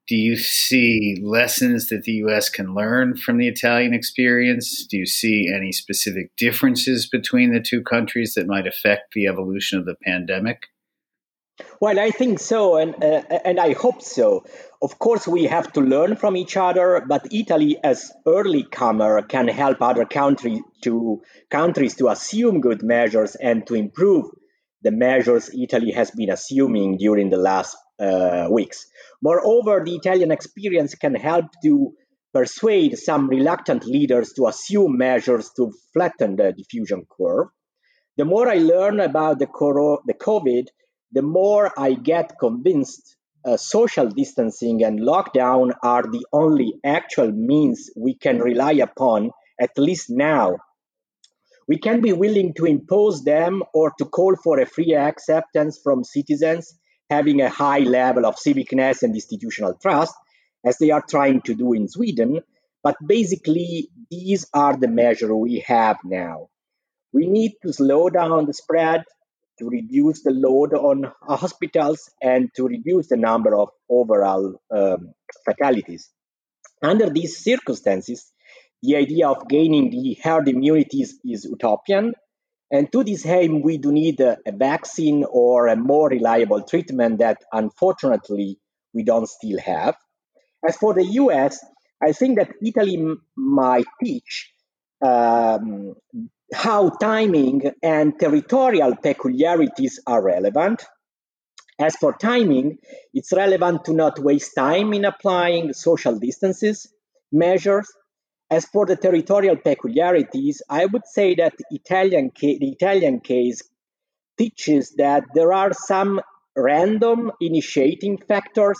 do 0.06 0.14
you 0.14 0.36
see 0.36 1.20
lessons 1.22 1.88
that 1.88 2.04
the 2.04 2.12
US 2.12 2.48
can 2.48 2.74
learn 2.74 3.16
from 3.16 3.38
the 3.38 3.48
Italian 3.48 3.92
experience? 3.92 4.86
Do 4.86 4.96
you 4.96 5.06
see 5.06 5.52
any 5.52 5.72
specific 5.72 6.30
differences 6.36 7.08
between 7.08 7.52
the 7.52 7.60
two 7.60 7.82
countries 7.82 8.34
that 8.34 8.46
might 8.46 8.66
affect 8.66 9.14
the 9.14 9.26
evolution 9.26 9.78
of 9.78 9.84
the 9.84 9.96
pandemic? 10.04 10.66
Well, 11.80 11.98
I 11.98 12.10
think 12.10 12.38
so, 12.38 12.76
and 12.76 12.94
uh, 13.02 13.22
and 13.44 13.58
I 13.58 13.72
hope 13.72 14.02
so. 14.02 14.44
Of 14.86 15.00
course, 15.00 15.26
we 15.26 15.46
have 15.46 15.72
to 15.72 15.80
learn 15.80 16.14
from 16.14 16.36
each 16.36 16.56
other, 16.56 17.04
but 17.08 17.32
Italy, 17.32 17.76
as 17.82 18.12
early 18.24 18.62
comer, 18.62 19.20
can 19.22 19.48
help 19.48 19.82
other 19.82 20.04
countries 20.04 20.60
to 20.82 21.22
countries 21.50 21.96
to 21.96 22.06
assume 22.06 22.60
good 22.60 22.84
measures 22.84 23.34
and 23.34 23.66
to 23.66 23.74
improve 23.74 24.26
the 24.82 24.92
measures 24.92 25.50
Italy 25.52 25.90
has 25.90 26.12
been 26.12 26.30
assuming 26.30 26.98
during 26.98 27.30
the 27.30 27.36
last 27.36 27.76
uh, 27.98 28.46
weeks. 28.48 28.86
Moreover, 29.20 29.82
the 29.84 29.96
Italian 29.96 30.30
experience 30.30 30.94
can 30.94 31.16
help 31.16 31.46
to 31.64 31.92
persuade 32.32 32.96
some 32.96 33.28
reluctant 33.28 33.84
leaders 33.86 34.34
to 34.34 34.46
assume 34.46 34.96
measures 34.96 35.50
to 35.56 35.72
flatten 35.94 36.36
the 36.36 36.52
diffusion 36.52 37.08
curve. 37.10 37.48
The 38.18 38.24
more 38.24 38.48
I 38.48 38.58
learn 38.58 39.00
about 39.00 39.40
the, 39.40 39.48
COVID, 39.48 40.66
the 41.10 41.22
more 41.22 41.72
I 41.76 41.94
get 41.94 42.38
convinced 42.38 43.16
uh, 43.46 43.56
social 43.56 44.08
distancing 44.08 44.82
and 44.82 45.00
lockdown 45.00 45.72
are 45.82 46.02
the 46.02 46.26
only 46.32 46.74
actual 46.84 47.30
means 47.30 47.90
we 47.96 48.14
can 48.14 48.38
rely 48.40 48.72
upon, 48.72 49.30
at 49.60 49.70
least 49.78 50.10
now. 50.10 50.56
We 51.68 51.78
can 51.78 52.00
be 52.00 52.12
willing 52.12 52.54
to 52.54 52.66
impose 52.66 53.24
them 53.24 53.62
or 53.72 53.92
to 53.98 54.04
call 54.04 54.36
for 54.36 54.58
a 54.60 54.66
free 54.66 54.94
acceptance 54.94 55.78
from 55.82 56.04
citizens 56.04 56.76
having 57.08 57.40
a 57.40 57.48
high 57.48 57.80
level 57.80 58.26
of 58.26 58.36
civicness 58.36 59.02
and 59.02 59.14
institutional 59.14 59.74
trust, 59.74 60.14
as 60.64 60.78
they 60.78 60.90
are 60.90 61.04
trying 61.08 61.40
to 61.42 61.54
do 61.54 61.72
in 61.72 61.88
Sweden. 61.88 62.40
But 62.82 62.96
basically, 63.04 63.88
these 64.10 64.46
are 64.52 64.76
the 64.76 64.88
measures 64.88 65.30
we 65.30 65.64
have 65.66 65.98
now. 66.04 66.48
We 67.12 67.26
need 67.26 67.52
to 67.62 67.72
slow 67.72 68.10
down 68.10 68.46
the 68.46 68.52
spread, 68.52 69.04
to 69.58 69.68
reduce 69.68 70.22
the 70.22 70.30
load 70.30 70.74
on 70.74 71.12
hospitals, 71.22 72.10
and 72.22 72.50
to 72.56 72.66
reduce 72.66 73.08
the 73.08 73.16
number 73.16 73.54
of 73.54 73.68
overall 73.88 74.60
um, 74.70 75.14
fatalities. 75.44 76.10
Under 76.82 77.08
these 77.08 77.38
circumstances, 77.38 78.32
the 78.82 78.96
idea 78.96 79.28
of 79.28 79.48
gaining 79.48 79.90
the 79.90 80.16
herd 80.22 80.48
immunity 80.48 81.02
is, 81.02 81.18
is 81.24 81.44
utopian, 81.44 82.14
and 82.70 82.90
to 82.92 83.04
this 83.04 83.24
aim, 83.26 83.62
we 83.62 83.78
do 83.78 83.92
need 83.92 84.20
a, 84.20 84.38
a, 84.44 84.52
vaccine 84.52 85.24
or 85.30 85.68
a 85.68 85.76
more 85.76 86.08
reliable 86.08 86.62
treatment 86.62 87.18
that 87.18 87.38
unfortunately 87.52 88.58
we 88.92 89.04
don't 89.04 89.28
still 89.28 89.58
have. 89.60 89.96
As 90.66 90.76
for 90.76 90.92
the 90.92 91.04
US, 91.04 91.64
I 92.02 92.12
think 92.12 92.38
that 92.38 92.50
Italy 92.60 92.96
m- 92.96 93.22
might 93.36 93.86
teach 94.02 94.52
um, 95.00 95.94
how 96.54 96.90
timing 96.90 97.72
and 97.82 98.18
territorial 98.18 98.94
peculiarities 98.96 100.00
are 100.06 100.22
relevant. 100.22 100.84
As 101.78 101.96
for 101.96 102.14
timing, 102.14 102.78
it's 103.12 103.32
relevant 103.32 103.84
to 103.84 103.92
not 103.92 104.18
waste 104.18 104.54
time 104.54 104.92
in 104.94 105.04
applying 105.04 105.72
social 105.72 106.18
distances 106.18 106.86
measures 107.32 107.90
as 108.50 108.64
for 108.66 108.86
the 108.86 108.96
territorial 108.96 109.56
peculiarities, 109.56 110.62
I 110.68 110.86
would 110.86 111.06
say 111.06 111.34
that 111.36 111.54
Italian 111.70 112.30
ca- 112.30 112.58
the 112.58 112.70
Italian 112.70 113.20
case 113.20 113.62
teaches 114.38 114.94
that 114.96 115.24
there 115.34 115.52
are 115.52 115.72
some 115.72 116.20
random 116.56 117.32
initiating 117.40 118.18
factors 118.18 118.78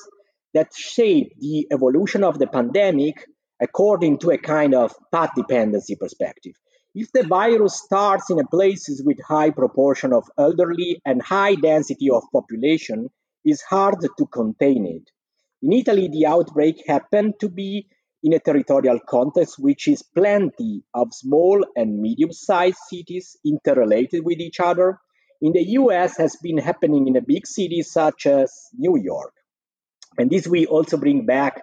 that 0.55 0.73
shape 0.75 1.33
the 1.41 1.67
evolution 1.73 2.23
of 2.23 2.39
the 2.39 2.47
pandemic 2.47 3.27
according 3.61 4.19
to 4.19 4.31
a 4.31 4.39
kind 4.39 4.75
of 4.75 4.95
path 5.13 5.31
dependency 5.35 5.97
perspective. 5.97 6.55
If 6.99 7.13
the 7.13 7.25
virus 7.25 7.83
starts 7.83 8.31
in 8.31 8.39
places 8.47 9.03
with 9.05 9.19
high 9.21 9.51
proportion 9.51 10.15
of 10.15 10.31
elderly 10.39 11.03
and 11.05 11.21
high 11.21 11.55
density 11.55 12.09
of 12.09 12.23
population, 12.33 13.11
it's 13.45 13.61
hard 13.61 13.97
to 14.01 14.27
contain 14.27 14.87
it. 14.87 15.11
In 15.61 15.75
Italy, 15.75 16.09
the 16.09 16.25
outbreak 16.25 16.83
happened 16.89 17.35
to 17.41 17.51
be 17.51 17.87
in 18.23 18.33
a 18.33 18.39
territorial 18.39 18.99
context, 19.07 19.57
which 19.59 19.89
is 19.89 20.03
plenty 20.03 20.85
of 20.95 21.13
small 21.13 21.67
and 21.77 22.01
medium 22.01 22.33
sized 22.33 22.79
cities 22.89 23.37
interrelated 23.45 24.25
with 24.25 24.41
each 24.41 24.59
other. 24.59 24.99
In 25.43 25.53
the 25.53 25.65
US 25.81 26.17
has 26.17 26.37
been 26.37 26.57
happening 26.57 27.09
in 27.09 27.17
a 27.17 27.21
big 27.21 27.47
city 27.47 27.83
such 27.83 28.25
as 28.25 28.71
New 28.73 28.97
York. 28.97 29.35
And 30.17 30.31
this 30.31 30.49
we 30.49 30.65
also 30.65 30.97
bring 30.97 31.27
back 31.27 31.61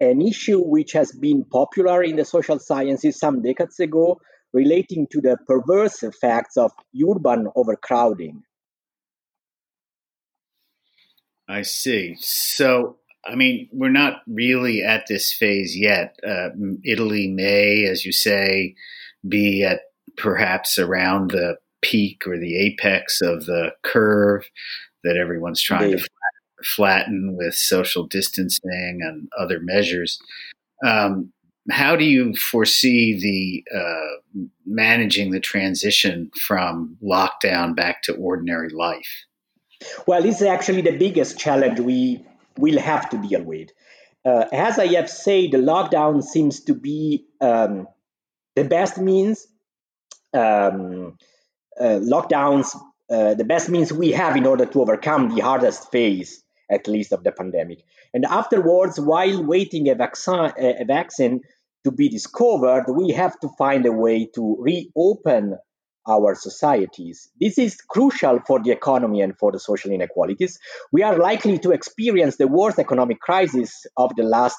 an 0.00 0.20
issue 0.20 0.60
which 0.60 0.92
has 0.92 1.12
been 1.12 1.46
popular 1.50 2.02
in 2.02 2.16
the 2.16 2.26
social 2.26 2.58
sciences 2.58 3.18
some 3.18 3.40
decades 3.40 3.80
ago 3.80 4.20
relating 4.56 5.06
to 5.12 5.20
the 5.20 5.36
perverse 5.46 6.02
effects 6.02 6.56
of 6.56 6.72
urban 7.10 7.46
overcrowding. 7.54 8.42
I 11.48 11.62
see. 11.62 12.16
So 12.18 12.96
I 13.24 13.34
mean, 13.34 13.68
we're 13.72 13.90
not 13.90 14.22
really 14.26 14.82
at 14.82 15.06
this 15.08 15.32
phase 15.32 15.76
yet. 15.76 16.16
Uh, 16.26 16.50
Italy 16.84 17.28
may, 17.28 17.84
as 17.84 18.04
you 18.04 18.12
say, 18.12 18.74
be 19.28 19.64
at 19.64 19.80
perhaps 20.16 20.78
around 20.78 21.32
the 21.32 21.56
peak 21.82 22.22
or 22.26 22.38
the 22.38 22.56
apex 22.56 23.20
of 23.20 23.46
the 23.46 23.72
curve 23.82 24.48
that 25.04 25.16
everyone's 25.16 25.60
trying 25.60 25.90
to 25.92 26.06
flatten 26.64 27.36
with 27.36 27.54
social 27.54 28.06
distancing 28.06 29.00
and 29.02 29.28
other 29.38 29.58
measures. 29.60 30.18
Um, 30.84 31.32
how 31.70 31.96
do 31.96 32.04
you 32.04 32.34
foresee 32.34 33.18
the 33.18 33.76
uh, 33.76 34.44
managing 34.64 35.30
the 35.30 35.40
transition 35.40 36.30
from 36.46 36.96
lockdown 37.02 37.74
back 37.74 38.02
to 38.02 38.14
ordinary 38.14 38.68
life? 38.70 39.24
Well, 40.06 40.22
this 40.22 40.40
is 40.40 40.46
actually 40.46 40.82
the 40.82 40.96
biggest 40.96 41.38
challenge 41.38 41.80
we 41.80 42.24
will 42.58 42.78
have 42.78 43.10
to 43.10 43.18
deal 43.18 43.42
with. 43.42 43.70
Uh, 44.24 44.44
as 44.52 44.78
I 44.78 44.86
have 44.94 45.10
said, 45.10 45.52
the 45.52 45.58
lockdown 45.58 46.22
seems 46.22 46.60
to 46.64 46.74
be 46.74 47.26
um, 47.40 47.86
the 48.54 48.64
best 48.64 48.98
means. 48.98 49.46
Um, 50.32 51.16
uh, 51.78 52.00
lockdowns, 52.00 52.74
uh, 53.10 53.34
the 53.34 53.44
best 53.44 53.68
means 53.68 53.92
we 53.92 54.12
have 54.12 54.36
in 54.36 54.46
order 54.46 54.66
to 54.66 54.80
overcome 54.80 55.34
the 55.34 55.42
hardest 55.42 55.92
phase, 55.92 56.42
at 56.70 56.88
least, 56.88 57.12
of 57.12 57.22
the 57.22 57.32
pandemic. 57.32 57.84
And 58.14 58.24
afterwards, 58.24 58.98
while 58.98 59.44
waiting 59.44 59.88
a 59.88 59.94
vaccine, 59.94 60.52
a 60.58 60.84
vaccine 60.84 61.42
to 61.86 61.92
be 61.92 62.08
discovered, 62.08 62.84
we 62.88 63.12
have 63.12 63.38
to 63.38 63.48
find 63.56 63.86
a 63.86 63.92
way 63.92 64.28
to 64.34 64.56
reopen 64.58 65.56
our 66.08 66.34
societies. 66.34 67.28
This 67.40 67.58
is 67.58 67.76
crucial 67.76 68.40
for 68.44 68.60
the 68.60 68.72
economy 68.72 69.20
and 69.20 69.38
for 69.38 69.52
the 69.52 69.60
social 69.60 69.92
inequalities. 69.92 70.58
We 70.90 71.04
are 71.04 71.16
likely 71.16 71.58
to 71.60 71.70
experience 71.70 72.36
the 72.36 72.48
worst 72.48 72.80
economic 72.80 73.20
crisis 73.20 73.86
of 73.96 74.10
the 74.16 74.24
last 74.24 74.58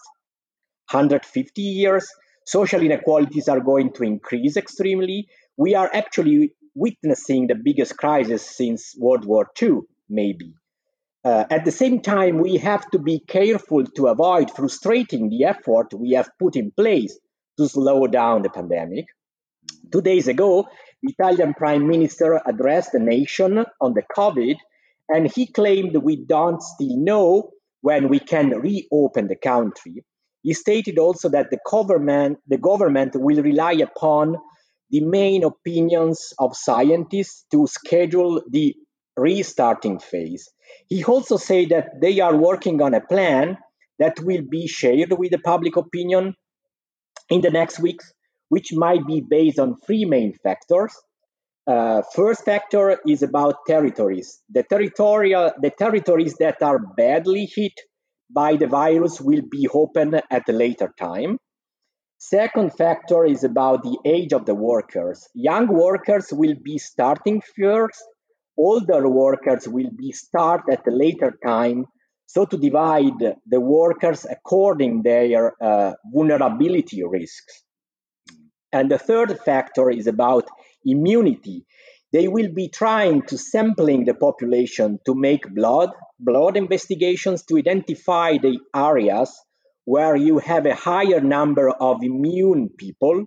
150 0.91 1.61
years. 1.61 2.07
Social 2.45 2.81
inequalities 2.81 3.49
are 3.49 3.59
going 3.59 3.91
to 3.95 4.03
increase 4.03 4.55
extremely. 4.55 5.27
We 5.57 5.75
are 5.75 5.89
actually 5.93 6.53
witnessing 6.75 7.47
the 7.47 7.55
biggest 7.55 7.97
crisis 7.97 8.41
since 8.41 8.95
World 8.97 9.25
War 9.25 9.49
II, 9.61 9.79
maybe. 10.09 10.53
Uh, 11.27 11.43
at 11.49 11.65
the 11.65 11.73
same 11.73 11.99
time, 11.99 12.39
we 12.39 12.55
have 12.55 12.89
to 12.89 12.97
be 12.97 13.19
careful 13.19 13.83
to 13.83 14.07
avoid 14.07 14.49
frustrating 14.49 15.29
the 15.29 15.43
effort 15.43 15.93
we 15.93 16.11
have 16.11 16.29
put 16.39 16.55
in 16.55 16.71
place 16.71 17.19
to 17.57 17.67
slow 17.67 18.07
down 18.07 18.43
the 18.43 18.49
pandemic. 18.49 19.07
Two 19.91 20.01
days 20.01 20.29
ago, 20.29 20.69
the 21.03 21.11
Italian 21.11 21.53
Prime 21.53 21.85
Minister 21.85 22.41
addressed 22.45 22.93
the 22.93 22.99
nation 22.99 23.65
on 23.81 23.93
the 23.93 24.03
COVID, 24.15 24.55
and 25.09 25.29
he 25.29 25.47
claimed 25.47 25.97
we 25.97 26.15
don't 26.15 26.61
still 26.63 26.95
know 26.95 27.51
when 27.81 28.07
we 28.07 28.19
can 28.19 28.51
reopen 28.51 29.27
the 29.27 29.35
country. 29.35 30.05
He 30.43 30.53
stated 30.53 30.97
also 30.97 31.27
that 31.27 31.49
the 31.49 31.59
government, 31.69 32.37
the 32.47 32.57
government 32.57 33.17
will 33.17 33.43
rely 33.43 33.73
upon 33.73 34.37
the 34.91 35.01
main 35.01 35.43
opinions 35.43 36.31
of 36.39 36.55
scientists 36.55 37.43
to 37.51 37.67
schedule 37.67 38.41
the 38.49 38.73
restarting 39.17 39.99
phase. 39.99 40.47
He 40.87 41.03
also 41.03 41.37
said 41.37 41.69
that 41.69 42.01
they 42.01 42.19
are 42.19 42.35
working 42.35 42.81
on 42.81 42.93
a 42.93 43.01
plan 43.01 43.57
that 43.99 44.19
will 44.19 44.43
be 44.49 44.67
shared 44.67 45.11
with 45.17 45.31
the 45.31 45.39
public 45.39 45.75
opinion 45.75 46.35
in 47.29 47.41
the 47.41 47.49
next 47.49 47.79
weeks, 47.79 48.13
which 48.49 48.73
might 48.73 49.05
be 49.05 49.21
based 49.21 49.59
on 49.59 49.77
three 49.85 50.05
main 50.05 50.33
factors. 50.33 50.93
Uh, 51.65 52.01
first 52.15 52.45
factor 52.45 52.97
is 53.05 53.23
about 53.23 53.65
territories. 53.67 54.41
The 54.49 54.63
territorial, 54.63 55.51
the 55.61 55.71
territories 55.71 56.35
that 56.39 56.61
are 56.61 56.79
badly 56.79 57.49
hit 57.53 57.73
by 58.29 58.55
the 58.55 58.67
virus 58.67 59.19
will 59.19 59.41
be 59.49 59.67
open 59.73 60.15
at 60.31 60.47
a 60.47 60.53
later 60.53 60.93
time. 60.97 61.37
Second 62.19 62.73
factor 62.75 63.25
is 63.25 63.43
about 63.43 63.83
the 63.83 63.97
age 64.05 64.33
of 64.33 64.45
the 64.45 64.55
workers. 64.55 65.27
Young 65.35 65.67
workers 65.67 66.27
will 66.31 66.55
be 66.63 66.77
starting 66.77 67.41
first, 67.55 68.03
older 68.57 69.07
workers 69.07 69.67
will 69.67 69.89
be 69.95 70.11
start 70.11 70.61
at 70.71 70.87
a 70.87 70.91
later 70.91 71.37
time. 71.45 71.85
So 72.25 72.45
to 72.45 72.57
divide 72.57 73.19
the 73.45 73.61
workers 73.61 74.25
according 74.29 75.03
their 75.03 75.53
uh, 75.63 75.93
vulnerability 76.13 77.01
risks. 77.03 77.63
And 78.73 78.91
the 78.91 78.99
third 78.99 79.39
factor 79.39 79.89
is 79.89 80.07
about 80.07 80.49
immunity. 80.83 81.65
They 82.11 82.27
will 82.27 82.51
be 82.53 82.67
trying 82.69 83.21
to 83.23 83.37
sampling 83.37 84.05
the 84.05 84.13
population 84.13 84.99
to 85.05 85.15
make 85.15 85.53
blood 85.53 85.91
blood 86.19 86.57
investigations 86.57 87.43
to 87.43 87.57
identify 87.57 88.37
the 88.37 88.59
areas 88.75 89.39
where 89.85 90.15
you 90.15 90.39
have 90.39 90.65
a 90.65 90.75
higher 90.75 91.21
number 91.21 91.69
of 91.69 92.03
immune 92.03 92.69
people, 92.77 93.23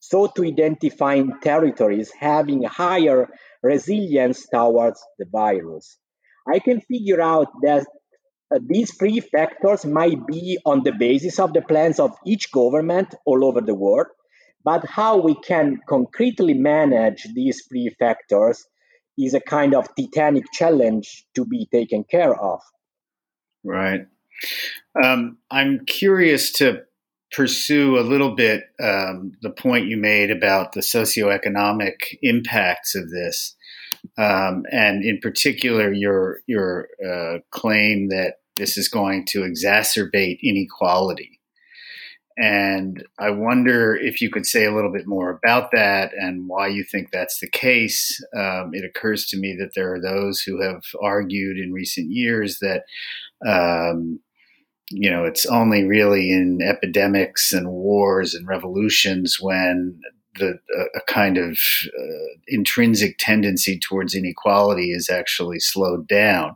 so 0.00 0.26
to 0.26 0.44
identifying 0.44 1.32
territories 1.42 2.10
having 2.18 2.64
higher 2.64 3.28
resilience 3.62 4.46
towards 4.48 5.00
the 5.18 5.26
virus. 5.30 5.98
I 6.52 6.58
can 6.58 6.80
figure 6.80 7.20
out 7.20 7.48
that 7.62 7.86
uh, 8.54 8.58
these 8.66 8.94
three 8.94 9.20
factors 9.20 9.84
might 9.84 10.26
be 10.26 10.58
on 10.66 10.82
the 10.82 10.92
basis 10.92 11.38
of 11.38 11.52
the 11.52 11.62
plans 11.62 12.00
of 12.00 12.10
each 12.26 12.50
government 12.52 13.14
all 13.24 13.44
over 13.44 13.60
the 13.60 13.74
world, 13.74 14.08
but 14.64 14.84
how 14.84 15.16
we 15.16 15.34
can 15.34 15.78
concretely 15.88 16.54
manage 16.54 17.26
these 17.34 17.64
three 17.68 17.94
factors 17.98 18.64
is 19.18 19.34
a 19.34 19.40
kind 19.40 19.74
of 19.74 19.88
titanic 19.96 20.44
challenge 20.52 21.24
to 21.34 21.44
be 21.44 21.66
taken 21.70 22.04
care 22.04 22.34
of. 22.34 22.60
Right. 23.64 24.06
Um, 25.02 25.38
I'm 25.50 25.84
curious 25.86 26.52
to 26.52 26.82
pursue 27.32 27.98
a 27.98 28.02
little 28.02 28.34
bit 28.34 28.64
um, 28.80 29.32
the 29.42 29.50
point 29.50 29.86
you 29.86 29.96
made 29.96 30.30
about 30.30 30.72
the 30.72 30.80
socioeconomic 30.80 32.18
impacts 32.22 32.94
of 32.94 33.10
this, 33.10 33.56
um, 34.18 34.64
and 34.70 35.04
in 35.04 35.18
particular 35.20 35.92
your 35.92 36.40
your 36.46 36.88
uh, 37.04 37.38
claim 37.50 38.08
that 38.08 38.34
this 38.56 38.76
is 38.76 38.88
going 38.88 39.24
to 39.26 39.40
exacerbate 39.40 40.38
inequality. 40.42 41.40
And 42.38 43.04
I 43.18 43.30
wonder 43.30 43.94
if 43.94 44.20
you 44.20 44.30
could 44.30 44.46
say 44.46 44.64
a 44.64 44.74
little 44.74 44.92
bit 44.92 45.06
more 45.06 45.30
about 45.30 45.70
that 45.72 46.12
and 46.14 46.48
why 46.48 46.68
you 46.68 46.82
think 46.82 47.10
that's 47.10 47.40
the 47.40 47.50
case. 47.50 48.18
Um, 48.34 48.70
it 48.72 48.84
occurs 48.84 49.26
to 49.26 49.38
me 49.38 49.54
that 49.58 49.72
there 49.74 49.92
are 49.92 50.00
those 50.00 50.40
who 50.40 50.60
have 50.62 50.82
argued 51.02 51.58
in 51.58 51.72
recent 51.72 52.10
years 52.10 52.58
that 52.60 52.84
um, 53.46 54.20
you 54.92 55.10
know, 55.10 55.24
it's 55.24 55.46
only 55.46 55.84
really 55.84 56.30
in 56.30 56.60
epidemics 56.62 57.52
and 57.52 57.68
wars 57.68 58.34
and 58.34 58.46
revolutions 58.46 59.38
when 59.40 60.00
the 60.38 60.58
a, 60.94 61.00
kind 61.06 61.36
of 61.36 61.58
uh, 61.98 62.32
intrinsic 62.48 63.16
tendency 63.18 63.78
towards 63.78 64.14
inequality 64.14 64.92
is 64.92 65.10
actually 65.10 65.60
slowed 65.60 66.06
down. 66.08 66.54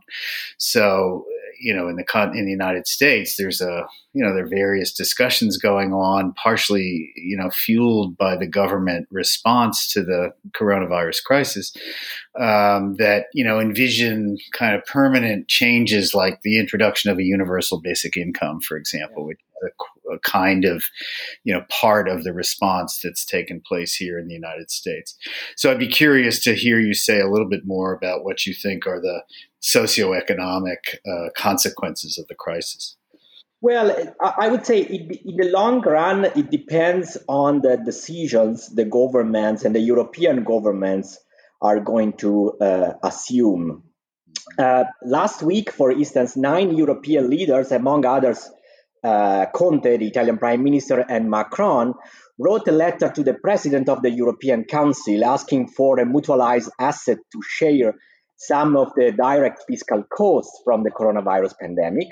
So, 0.57 1.25
you 1.59 1.73
know, 1.73 1.87
in 1.87 1.95
the 1.95 2.31
in 2.33 2.45
the 2.45 2.51
United 2.51 2.87
States, 2.87 3.35
there's 3.37 3.61
a 3.61 3.85
you 4.13 4.23
know 4.23 4.33
there 4.33 4.43
are 4.43 4.47
various 4.47 4.91
discussions 4.91 5.57
going 5.57 5.93
on, 5.93 6.33
partially 6.33 7.11
you 7.15 7.37
know 7.37 7.49
fueled 7.49 8.17
by 8.17 8.35
the 8.35 8.47
government 8.47 9.07
response 9.11 9.91
to 9.93 10.03
the 10.03 10.31
coronavirus 10.55 11.23
crisis, 11.23 11.75
um, 12.39 12.95
that 12.95 13.25
you 13.33 13.43
know 13.43 13.59
envision 13.59 14.37
kind 14.53 14.75
of 14.75 14.85
permanent 14.85 15.47
changes 15.47 16.13
like 16.13 16.41
the 16.41 16.59
introduction 16.59 17.11
of 17.11 17.17
a 17.17 17.23
universal 17.23 17.79
basic 17.79 18.17
income, 18.17 18.59
for 18.61 18.77
example, 18.77 19.25
which 19.25 19.39
is 19.39 19.69
a, 19.69 19.96
a 20.11 20.19
kind 20.19 20.65
of 20.65 20.85
you 21.43 21.53
know 21.53 21.63
part 21.69 22.07
of 22.07 22.23
the 22.23 22.33
response 22.33 22.99
that's 23.03 23.25
taken 23.25 23.61
place 23.65 23.95
here 23.95 24.17
in 24.19 24.27
the 24.27 24.33
United 24.33 24.71
States. 24.71 25.15
So 25.55 25.71
I'd 25.71 25.79
be 25.79 25.87
curious 25.87 26.43
to 26.43 26.53
hear 26.53 26.79
you 26.79 26.93
say 26.93 27.19
a 27.19 27.29
little 27.29 27.49
bit 27.49 27.65
more 27.65 27.93
about 27.93 28.23
what 28.23 28.45
you 28.45 28.53
think 28.53 28.85
are 28.87 29.01
the 29.01 29.23
socioeconomic 29.61 30.95
uh, 31.05 31.29
consequences 31.35 32.17
of 32.17 32.27
the 32.27 32.35
crisis? 32.35 32.95
Well, 33.59 34.13
I 34.21 34.49
would 34.49 34.65
say 34.65 34.81
in 34.81 35.35
the 35.35 35.49
long 35.49 35.81
run, 35.81 36.25
it 36.25 36.51
depends 36.51 37.17
on 37.27 37.61
the 37.61 37.77
decisions 37.77 38.69
the 38.69 38.85
governments 38.85 39.65
and 39.65 39.73
the 39.73 39.79
European 39.79 40.43
governments 40.43 41.19
are 41.59 41.79
going 41.79 42.13
to 42.17 42.53
uh, 42.61 42.93
assume. 43.01 43.83
Uh, 44.59 44.83
last 45.03 45.41
week, 45.41 45.71
for 45.71 45.91
instance, 45.91 46.37
nine 46.37 46.77
European 46.77 47.31
leaders, 47.31 47.71
among 47.71 48.05
others, 48.05 48.49
uh, 49.03 49.45
Conte, 49.53 49.97
the 49.97 50.07
Italian 50.07 50.37
Prime 50.37 50.63
Minister, 50.63 50.99
and 50.99 51.29
Macron, 51.29 51.93
wrote 52.39 52.67
a 52.67 52.71
letter 52.71 53.09
to 53.09 53.23
the 53.23 53.33
President 53.33 53.89
of 53.89 54.01
the 54.01 54.11
European 54.11 54.63
Council 54.63 55.23
asking 55.25 55.67
for 55.69 55.99
a 55.99 56.05
mutualized 56.05 56.69
asset 56.79 57.17
to 57.31 57.41
share 57.41 57.95
some 58.37 58.77
of 58.77 58.91
the 58.95 59.11
direct 59.11 59.63
fiscal 59.67 60.03
costs 60.03 60.61
from 60.63 60.83
the 60.83 60.91
coronavirus 60.91 61.55
pandemic. 61.59 62.07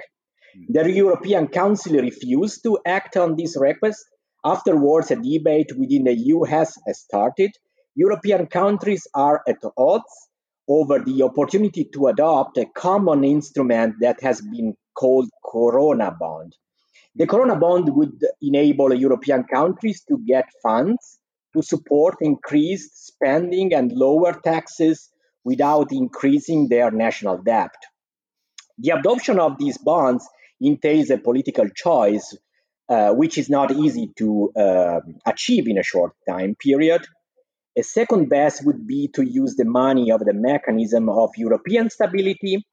Hmm. 0.56 0.74
The 0.74 0.92
European 0.92 1.48
Council 1.48 1.94
refused 1.98 2.64
to 2.64 2.80
act 2.86 3.16
on 3.18 3.36
this 3.36 3.56
request. 3.60 4.04
Afterwards, 4.44 5.12
a 5.12 5.16
debate 5.16 5.72
within 5.78 6.04
the 6.04 6.16
EU 6.16 6.44
has 6.44 6.78
started. 6.92 7.52
European 7.96 8.48
countries 8.48 9.08
are 9.14 9.42
at 9.48 9.58
odds 9.78 10.30
over 10.68 11.00
the 11.00 11.24
opportunity 11.24 11.88
to 11.94 12.08
adopt 12.08 12.58
a 12.58 12.66
common 12.66 13.24
instrument 13.24 13.96
that 14.02 14.22
has 14.22 14.42
been 14.42 14.76
called 14.96 15.30
Corona 15.46 16.16
Bond. 16.20 16.56
The 17.16 17.28
Corona 17.28 17.56
Bond 17.56 17.96
would 17.96 18.20
enable 18.42 18.94
European 18.94 19.46
countries 19.46 20.04
to 20.10 20.18
get 20.26 20.46
funds 20.62 21.20
to 21.56 21.64
support 21.64 22.16
increased 22.20 23.08
spending 23.08 23.74
and 23.74 23.92
lower 23.92 24.34
taxes 24.34 25.10
without 25.46 25.92
increasing 25.92 26.68
their 26.68 26.92
national 26.92 27.38
debt. 27.38 27.72
The 28.78 28.92
adoption 28.92 29.40
of 29.40 29.58
these 29.58 29.78
bonds 29.78 30.28
entails 30.60 31.10
a 31.10 31.18
political 31.18 31.70
choice, 31.70 32.38
uh, 32.90 33.12
which 33.14 33.38
is 33.38 33.50
not 33.50 33.72
easy 33.72 34.12
to 34.18 34.52
uh, 34.58 35.00
achieve 35.26 35.68
in 35.68 35.78
a 35.78 35.84
short 35.84 36.14
time 36.28 36.56
period. 36.56 37.06
A 37.78 37.84
second 37.84 38.30
best 38.30 38.66
would 38.66 38.86
be 38.86 39.10
to 39.14 39.24
use 39.24 39.56
the 39.56 39.66
money 39.66 40.12
of 40.12 40.20
the 40.26 40.34
mechanism 40.34 41.08
of 41.10 41.30
European 41.38 41.90
stability. 41.90 42.66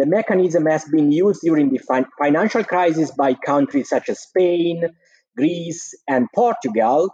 The 0.00 0.06
mechanism 0.06 0.64
has 0.64 0.86
been 0.86 1.12
used 1.12 1.42
during 1.42 1.68
the 1.68 1.76
fin- 1.76 2.06
financial 2.18 2.64
crisis 2.64 3.10
by 3.10 3.34
countries 3.34 3.90
such 3.90 4.08
as 4.08 4.20
Spain, 4.20 4.88
Greece, 5.36 5.94
and 6.08 6.26
Portugal, 6.34 7.10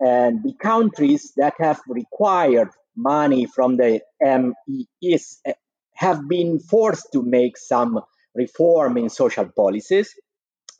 and 0.00 0.42
the 0.42 0.54
countries 0.54 1.34
that 1.36 1.52
have 1.58 1.82
required 1.86 2.70
money 2.96 3.44
from 3.44 3.76
the 3.76 4.00
MES 4.22 5.40
eh, 5.44 5.52
have 5.92 6.26
been 6.30 6.60
forced 6.60 7.12
to 7.12 7.20
make 7.20 7.58
some 7.58 8.00
reform 8.34 8.96
in 8.96 9.10
social 9.10 9.46
policies. 9.54 10.14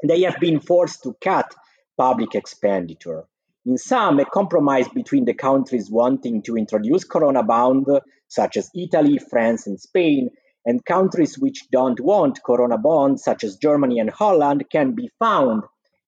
They 0.03 0.23
have 0.23 0.41
been 0.41 0.61
forced 0.61 1.03
to 1.03 1.15
cut 1.23 1.55
public 1.99 2.35
expenditure. 2.35 3.25
in 3.67 3.77
some, 3.77 4.19
a 4.19 4.25
compromise 4.25 4.89
between 4.89 5.27
the 5.27 5.35
countries 5.35 5.91
wanting 5.91 6.41
to 6.45 6.57
introduce 6.57 7.05
Corona 7.05 7.43
bond, 7.43 7.87
such 8.29 8.57
as 8.57 8.71
Italy, 8.75 9.19
France, 9.19 9.67
and 9.67 9.79
Spain, 9.79 10.31
and 10.65 10.85
countries 10.85 11.39
which 11.39 11.69
don't 11.71 12.01
want 12.01 12.43
Corona 12.45 12.79
bonds, 12.79 13.25
such 13.25 13.45
as 13.45 13.57
Germany 13.57 13.99
and 13.99 14.11
Holland, 14.11 14.65
can 14.71 14.93
be 14.93 15.11
found 15.19 15.63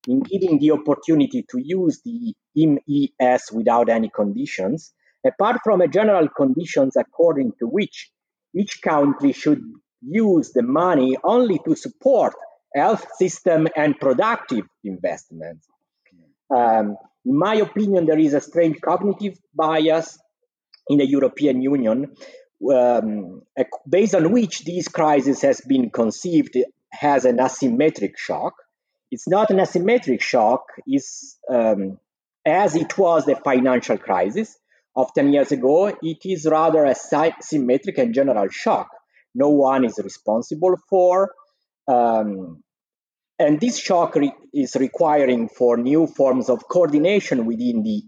in 0.07 0.21
giving 0.21 0.59
the 0.59 0.73
opportunity 0.73 1.45
to 1.51 1.59
use 1.59 2.01
the 2.05 2.35
MES 2.57 3.53
without 3.53 3.89
any 3.89 4.09
conditions, 4.09 4.93
apart 5.27 5.59
from 5.65 5.81
a 5.81 5.89
general 5.89 6.29
conditions 6.29 6.97
according 6.97 7.53
to 7.59 7.67
which 7.67 8.11
each 8.55 8.83
country 8.83 9.33
should 9.33 9.63
use 10.03 10.53
the 10.53 10.63
money 10.63 11.17
only 11.23 11.59
to 11.65 11.77
support 11.77 12.35
health 12.75 13.07
system 13.17 13.69
and 13.77 13.99
productive 13.99 14.65
investments. 14.85 15.67
Um, 16.55 16.97
in 17.25 17.39
my 17.39 17.55
opinion, 17.55 18.07
there 18.07 18.19
is 18.19 18.35
a 18.35 18.41
strange 18.41 18.81
cognitive 18.81 19.39
bias 19.55 20.19
in 20.89 20.99
the 20.99 21.07
European 21.07 21.63
Union, 21.63 22.15
um, 22.71 23.43
based 23.89 24.15
on 24.15 24.33
which 24.33 24.65
this 24.65 24.89
crisis 24.89 25.43
has 25.43 25.61
been 25.61 25.91
conceived 25.91 26.57
has 26.91 27.25
an 27.25 27.39
asymmetric 27.39 28.17
shock. 28.17 28.55
It's 29.11 29.29
not 29.29 29.51
an 29.51 29.59
asymmetric 29.59 30.21
shock, 30.21 30.65
it's, 30.87 31.39
um, 31.51 31.99
as 32.47 32.77
it 32.77 32.97
was 32.97 33.25
the 33.25 33.37
financial 33.37 33.99
crisis 33.99 34.57
of 34.97 35.13
10 35.15 35.33
years 35.33 35.53
ago, 35.53 35.87
it 36.03 36.19
is 36.25 36.47
rather 36.47 36.85
a 36.85 36.95
symmetric 36.95 37.99
and 37.99 38.15
general 38.15 38.49
shock. 38.49 38.89
No 39.35 39.49
one 39.49 39.85
is 39.85 39.99
responsible 40.03 40.77
for. 40.89 41.33
Um, 41.89 42.63
and 43.39 43.61
this 43.61 43.79
shock 43.79 44.15
re- 44.15 44.35
is 44.53 44.77
requiring 44.77 45.49
for 45.49 45.77
new 45.77 46.07
forms 46.07 46.49
of 46.49 46.69
coordination 46.69 47.47
within 47.47 47.83
the 47.83 48.03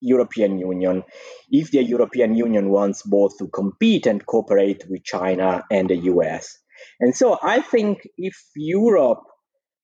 European 0.00 0.58
Union 0.58 1.02
if 1.50 1.70
the 1.70 1.82
European 1.82 2.34
Union 2.34 2.70
wants 2.70 3.02
both 3.02 3.36
to 3.38 3.48
compete 3.48 4.06
and 4.06 4.24
cooperate 4.26 4.84
with 4.88 5.04
China 5.04 5.64
and 5.70 5.88
the 5.90 5.96
US. 5.96 6.58
And 6.98 7.14
so 7.14 7.38
I 7.42 7.60
think 7.60 8.08
if 8.16 8.36
Europe 8.56 9.22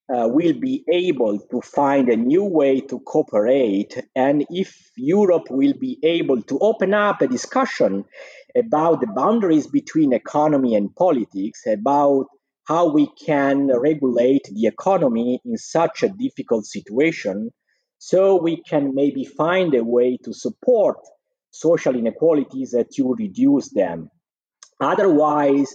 uh, 0.08 0.28
will 0.28 0.52
be 0.52 0.84
able 0.90 1.38
to 1.50 1.60
find 1.60 2.08
a 2.08 2.16
new 2.16 2.44
way 2.44 2.80
to 2.80 3.00
cooperate, 3.00 4.00
and 4.14 4.46
if 4.50 4.90
Europe 4.96 5.48
will 5.50 5.74
be 5.80 5.98
able 6.02 6.42
to 6.42 6.58
open 6.60 6.94
up 6.94 7.20
a 7.22 7.26
discussion 7.26 8.04
about 8.56 9.00
the 9.00 9.08
boundaries 9.08 9.66
between 9.66 10.12
economy 10.12 10.76
and 10.76 10.94
politics, 10.94 11.62
about 11.66 12.26
how 12.68 12.92
we 12.92 13.08
can 13.24 13.68
regulate 13.68 14.48
the 14.52 14.66
economy 14.66 15.40
in 15.44 15.56
such 15.56 16.02
a 16.02 16.08
difficult 16.08 16.66
situation 16.66 17.50
so 17.98 18.40
we 18.40 18.62
can 18.62 18.94
maybe 18.94 19.24
find 19.24 19.74
a 19.74 19.84
way 19.84 20.18
to 20.24 20.32
support 20.32 20.98
social 21.50 21.96
inequalities 21.96 22.72
and 22.72 22.86
to 22.94 23.14
reduce 23.18 23.70
them 23.70 24.10
otherwise 24.80 25.74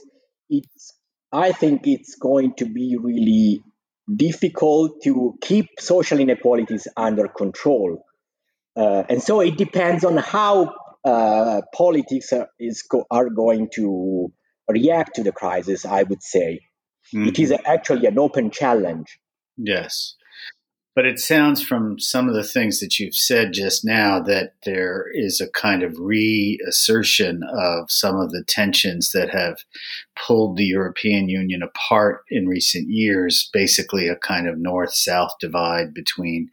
it's 0.50 0.94
i 1.32 1.52
think 1.52 1.88
it's 1.88 2.16
going 2.16 2.54
to 2.56 2.66
be 2.66 2.98
really 3.00 3.62
difficult 4.16 5.02
to 5.04 5.34
keep 5.42 5.68
social 5.80 6.20
inequalities 6.20 6.88
under 6.98 7.28
control 7.28 8.04
uh, 8.76 9.04
and 9.10 9.22
so 9.22 9.42
it 9.42 9.58
depends 9.58 10.06
on 10.06 10.16
how 10.18 10.74
uh, 11.04 11.62
politics 11.74 12.32
are, 12.32 12.48
is 12.60 12.84
go- 12.84 13.06
are 13.10 13.30
going 13.30 13.68
to 13.74 14.32
react 14.70 15.16
to 15.16 15.24
the 15.24 15.32
crisis 15.32 15.86
i 15.86 16.04
would 16.04 16.22
say 16.22 16.60
Mm-hmm. 17.14 17.28
It 17.28 17.40
is 17.40 17.54
actually 17.66 18.06
an 18.08 18.18
open 18.20 18.52
challenge. 18.52 19.20
Yes. 19.58 20.16
But 20.94 21.06
it 21.06 21.20
sounds 21.20 21.64
from 21.64 22.00
some 22.00 22.28
of 22.28 22.36
the 22.36 22.44
things 22.44 22.82
that 22.82 23.00
you've 23.00 23.16
said 23.16 23.54
just 23.54 23.86
now 23.86 24.20
that 24.24 24.56
there 24.66 25.06
is 25.14 25.40
a 25.40 25.50
kind 25.50 25.84
of 25.84 25.98
reassertion 25.98 27.44
of 27.50 27.90
some 27.90 28.18
of 28.18 28.32
the 28.32 28.44
tensions 28.46 29.12
that 29.14 29.30
have 29.30 29.60
pulled 30.18 30.58
the 30.58 30.66
European 30.66 31.30
Union 31.30 31.64
apart 31.64 32.24
in 32.30 32.46
recent 32.46 32.90
years, 32.90 33.50
basically 33.54 34.10
a 34.10 34.18
kind 34.18 34.50
of 34.50 34.58
north 34.58 34.94
south 34.94 35.32
divide 35.40 35.94
between 35.94 36.50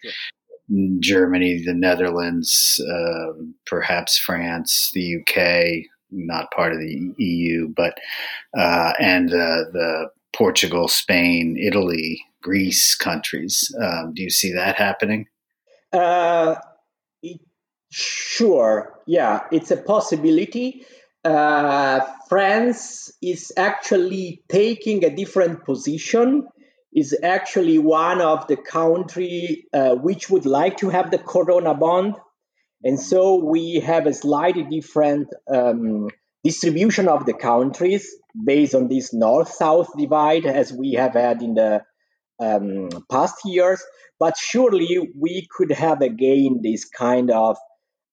Germany, 1.00 1.62
the 1.64 1.74
Netherlands, 1.74 2.80
uh, 2.88 3.32
perhaps 3.66 4.18
France, 4.18 4.90
the 4.92 5.16
UK, 5.16 5.90
not 6.10 6.50
part 6.52 6.72
of 6.72 6.78
the 6.78 7.12
EU, 7.18 7.72
but 7.74 7.98
uh, 8.56 8.92
and 9.00 9.30
uh, 9.30 9.64
the 9.72 10.10
Portugal, 10.34 10.88
Spain, 10.88 11.56
Italy, 11.58 12.22
Greece 12.42 12.94
countries. 12.94 13.74
Um, 13.80 14.12
do 14.14 14.22
you 14.22 14.30
see 14.30 14.52
that 14.52 14.76
happening? 14.76 15.26
Uh, 15.92 16.56
sure. 17.90 19.00
Yeah, 19.06 19.40
it's 19.50 19.70
a 19.70 19.76
possibility. 19.76 20.84
Uh, 21.24 22.00
France 22.28 23.10
is 23.20 23.52
actually 23.56 24.42
taking 24.48 25.04
a 25.04 25.10
different 25.10 25.64
position. 25.64 26.46
Is 26.90 27.14
actually 27.22 27.78
one 27.78 28.22
of 28.22 28.46
the 28.46 28.56
country 28.56 29.66
uh, 29.74 29.94
which 29.96 30.30
would 30.30 30.46
like 30.46 30.78
to 30.78 30.88
have 30.88 31.10
the 31.10 31.18
Corona 31.18 31.74
bond, 31.74 32.14
and 32.82 32.98
so 32.98 33.44
we 33.44 33.80
have 33.80 34.06
a 34.06 34.14
slightly 34.14 34.64
different 34.64 35.28
um, 35.52 36.08
distribution 36.42 37.06
of 37.06 37.26
the 37.26 37.34
countries 37.34 38.08
based 38.42 38.74
on 38.74 38.88
this 38.88 39.12
north-south 39.12 39.90
divide 39.98 40.46
as 40.46 40.72
we 40.72 40.92
have 40.92 41.12
had 41.12 41.42
in 41.42 41.54
the 41.54 41.82
um, 42.40 42.88
past 43.10 43.36
years. 43.44 43.82
But 44.18 44.36
surely 44.36 45.10
we 45.16 45.46
could 45.56 45.72
have 45.72 46.00
again 46.00 46.60
this 46.62 46.84
kind 46.84 47.30
of 47.30 47.56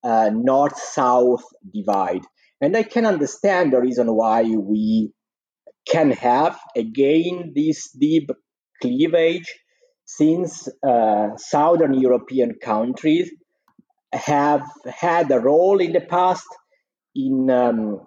uh, 0.04 0.30
north-south 0.34 1.44
divide. 1.74 2.22
And 2.62 2.78
I 2.78 2.84
can 2.84 3.06
understand 3.06 3.74
the 3.74 3.82
reason 3.82 4.08
why 4.14 4.44
we 4.44 5.12
can 5.88 6.12
have 6.12 6.60
again 6.76 7.54
this 7.56 7.92
deep 7.92 8.30
cleavage 8.82 9.54
since 10.06 10.68
uh, 10.88 11.36
southern 11.38 11.94
European 11.94 12.56
countries 12.62 13.32
have 14.14 14.64
had 14.88 15.30
a 15.32 15.40
role 15.40 15.80
in 15.80 15.94
the 15.94 16.02
past 16.02 16.48
in 17.16 17.50
um, 17.50 18.00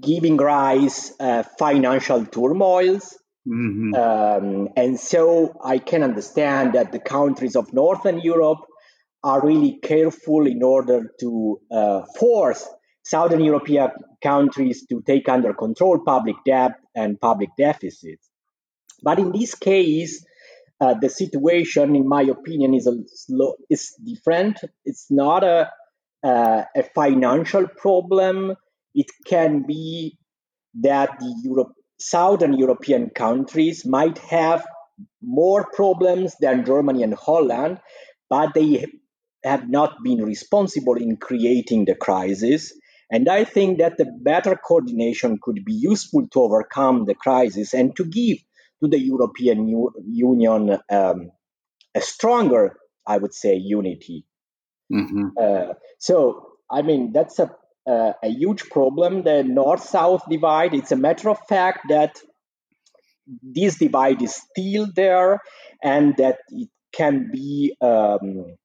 giving 0.00 0.36
rise 0.36 1.12
uh, 1.18 1.42
financial 1.58 2.24
turmoils. 2.26 3.16
Mm-hmm. 3.46 3.94
Um, 3.94 4.68
and 4.76 4.98
so 4.98 5.54
I 5.64 5.78
can 5.78 6.02
understand 6.02 6.74
that 6.74 6.92
the 6.92 7.00
countries 7.00 7.56
of 7.56 7.72
Northern 7.72 8.20
Europe 8.20 8.60
are 9.24 9.44
really 9.44 9.78
careful 9.82 10.46
in 10.46 10.62
order 10.62 11.10
to 11.20 11.60
uh, 11.70 12.02
force 12.18 12.68
Southern 13.04 13.40
European 13.40 13.90
countries 14.22 14.86
to 14.88 15.02
take 15.06 15.28
under 15.28 15.52
control 15.54 16.00
public 16.04 16.36
debt 16.46 16.72
and 16.94 17.20
public 17.20 17.50
deficits. 17.58 18.28
But 19.02 19.18
in 19.18 19.32
this 19.32 19.54
case, 19.56 20.24
uh, 20.80 20.94
the 20.94 21.08
situation, 21.08 21.96
in 21.96 22.08
my 22.08 22.22
opinion, 22.22 22.74
is 22.74 22.86
a 22.86 22.94
slow, 23.06 23.54
is 23.68 23.92
different. 24.04 24.60
It's 24.84 25.06
not 25.10 25.42
a 25.42 25.70
uh, 26.24 26.62
a 26.76 26.84
financial 26.94 27.66
problem 27.66 28.54
it 28.94 29.06
can 29.26 29.64
be 29.66 30.18
that 30.80 31.18
the 31.18 31.34
Europe, 31.44 31.72
southern 32.08 32.54
European 32.54 33.10
countries 33.10 33.84
might 33.86 34.18
have 34.18 34.64
more 35.22 35.68
problems 35.72 36.36
than 36.40 36.64
Germany 36.64 37.02
and 37.02 37.14
Holland, 37.14 37.78
but 38.28 38.54
they 38.54 38.86
have 39.44 39.68
not 39.68 40.02
been 40.02 40.24
responsible 40.24 40.94
in 40.94 41.16
creating 41.16 41.84
the 41.84 41.94
crisis. 41.94 42.72
And 43.10 43.28
I 43.28 43.44
think 43.44 43.78
that 43.78 43.98
the 43.98 44.06
better 44.06 44.56
coordination 44.56 45.38
could 45.42 45.64
be 45.64 45.74
useful 45.74 46.26
to 46.28 46.40
overcome 46.40 47.04
the 47.04 47.14
crisis 47.14 47.74
and 47.74 47.94
to 47.96 48.04
give 48.04 48.38
to 48.82 48.88
the 48.88 48.98
European 48.98 49.68
U- 49.68 49.92
Union 50.06 50.78
um, 50.90 51.30
a 51.94 52.00
stronger, 52.00 52.76
I 53.06 53.18
would 53.18 53.34
say, 53.34 53.56
unity. 53.56 54.24
Mm-hmm. 54.92 55.28
Uh, 55.40 55.74
so, 55.98 56.48
I 56.70 56.82
mean, 56.82 57.12
that's 57.12 57.38
a 57.38 57.50
uh, 57.86 58.12
a 58.22 58.28
huge 58.28 58.68
problem. 58.70 59.22
The 59.22 59.42
north 59.42 59.82
south 59.82 60.22
divide, 60.28 60.74
it's 60.74 60.92
a 60.92 60.96
matter 60.96 61.30
of 61.30 61.38
fact 61.48 61.80
that 61.88 62.18
this 63.42 63.78
divide 63.78 64.22
is 64.22 64.34
still 64.34 64.88
there 64.94 65.40
and 65.82 66.16
that 66.16 66.38
it 66.50 66.68
can 66.92 67.30
be 67.32 67.74
um, 67.80 68.56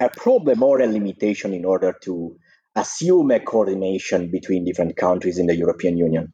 a 0.00 0.08
problem 0.08 0.62
or 0.62 0.80
a 0.80 0.86
limitation 0.86 1.54
in 1.54 1.64
order 1.64 1.94
to 2.02 2.36
assume 2.74 3.30
a 3.30 3.40
coordination 3.40 4.30
between 4.30 4.64
different 4.64 4.96
countries 4.96 5.38
in 5.38 5.46
the 5.46 5.54
European 5.54 5.96
Union. 5.96 6.32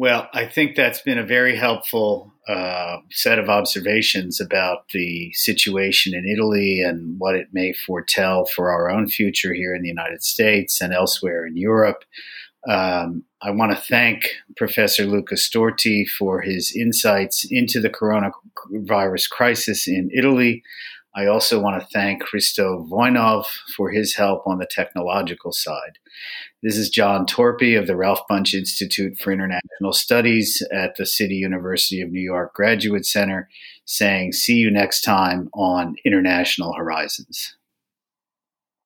Well, 0.00 0.28
I 0.32 0.46
think 0.46 0.76
that's 0.76 1.00
been 1.00 1.18
a 1.18 1.26
very 1.26 1.56
helpful 1.56 2.32
uh, 2.46 2.98
set 3.10 3.40
of 3.40 3.48
observations 3.48 4.40
about 4.40 4.90
the 4.94 5.32
situation 5.32 6.14
in 6.14 6.24
Italy 6.24 6.80
and 6.80 7.18
what 7.18 7.34
it 7.34 7.48
may 7.52 7.72
foretell 7.72 8.44
for 8.44 8.70
our 8.70 8.88
own 8.88 9.08
future 9.08 9.52
here 9.52 9.74
in 9.74 9.82
the 9.82 9.88
United 9.88 10.22
States 10.22 10.80
and 10.80 10.92
elsewhere 10.94 11.44
in 11.44 11.56
Europe. 11.56 12.04
Um, 12.68 13.24
I 13.42 13.50
want 13.50 13.72
to 13.72 13.76
thank 13.76 14.36
Professor 14.56 15.04
Luca 15.04 15.34
Storti 15.34 16.08
for 16.08 16.42
his 16.42 16.72
insights 16.76 17.44
into 17.50 17.80
the 17.80 17.90
coronavirus 17.90 19.28
crisis 19.30 19.88
in 19.88 20.10
Italy. 20.14 20.62
I 21.14 21.26
also 21.26 21.60
want 21.60 21.80
to 21.80 21.88
thank 21.92 22.22
Christo 22.22 22.86
Voinov 22.90 23.46
for 23.76 23.90
his 23.90 24.14
help 24.14 24.46
on 24.46 24.58
the 24.58 24.68
technological 24.70 25.52
side. 25.52 25.98
This 26.62 26.76
is 26.76 26.90
John 26.90 27.26
Torpey 27.26 27.78
of 27.78 27.86
the 27.86 27.96
Ralph 27.96 28.20
Bunche 28.30 28.54
Institute 28.54 29.18
for 29.18 29.32
International 29.32 29.92
Studies 29.92 30.62
at 30.72 30.96
the 30.96 31.06
City 31.06 31.36
University 31.36 32.00
of 32.00 32.10
New 32.10 32.20
York 32.20 32.54
Graduate 32.54 33.06
Center 33.06 33.48
saying, 33.84 34.32
see 34.32 34.56
you 34.56 34.70
next 34.70 35.00
time 35.02 35.48
on 35.54 35.96
International 36.04 36.74
Horizons. 36.74 37.56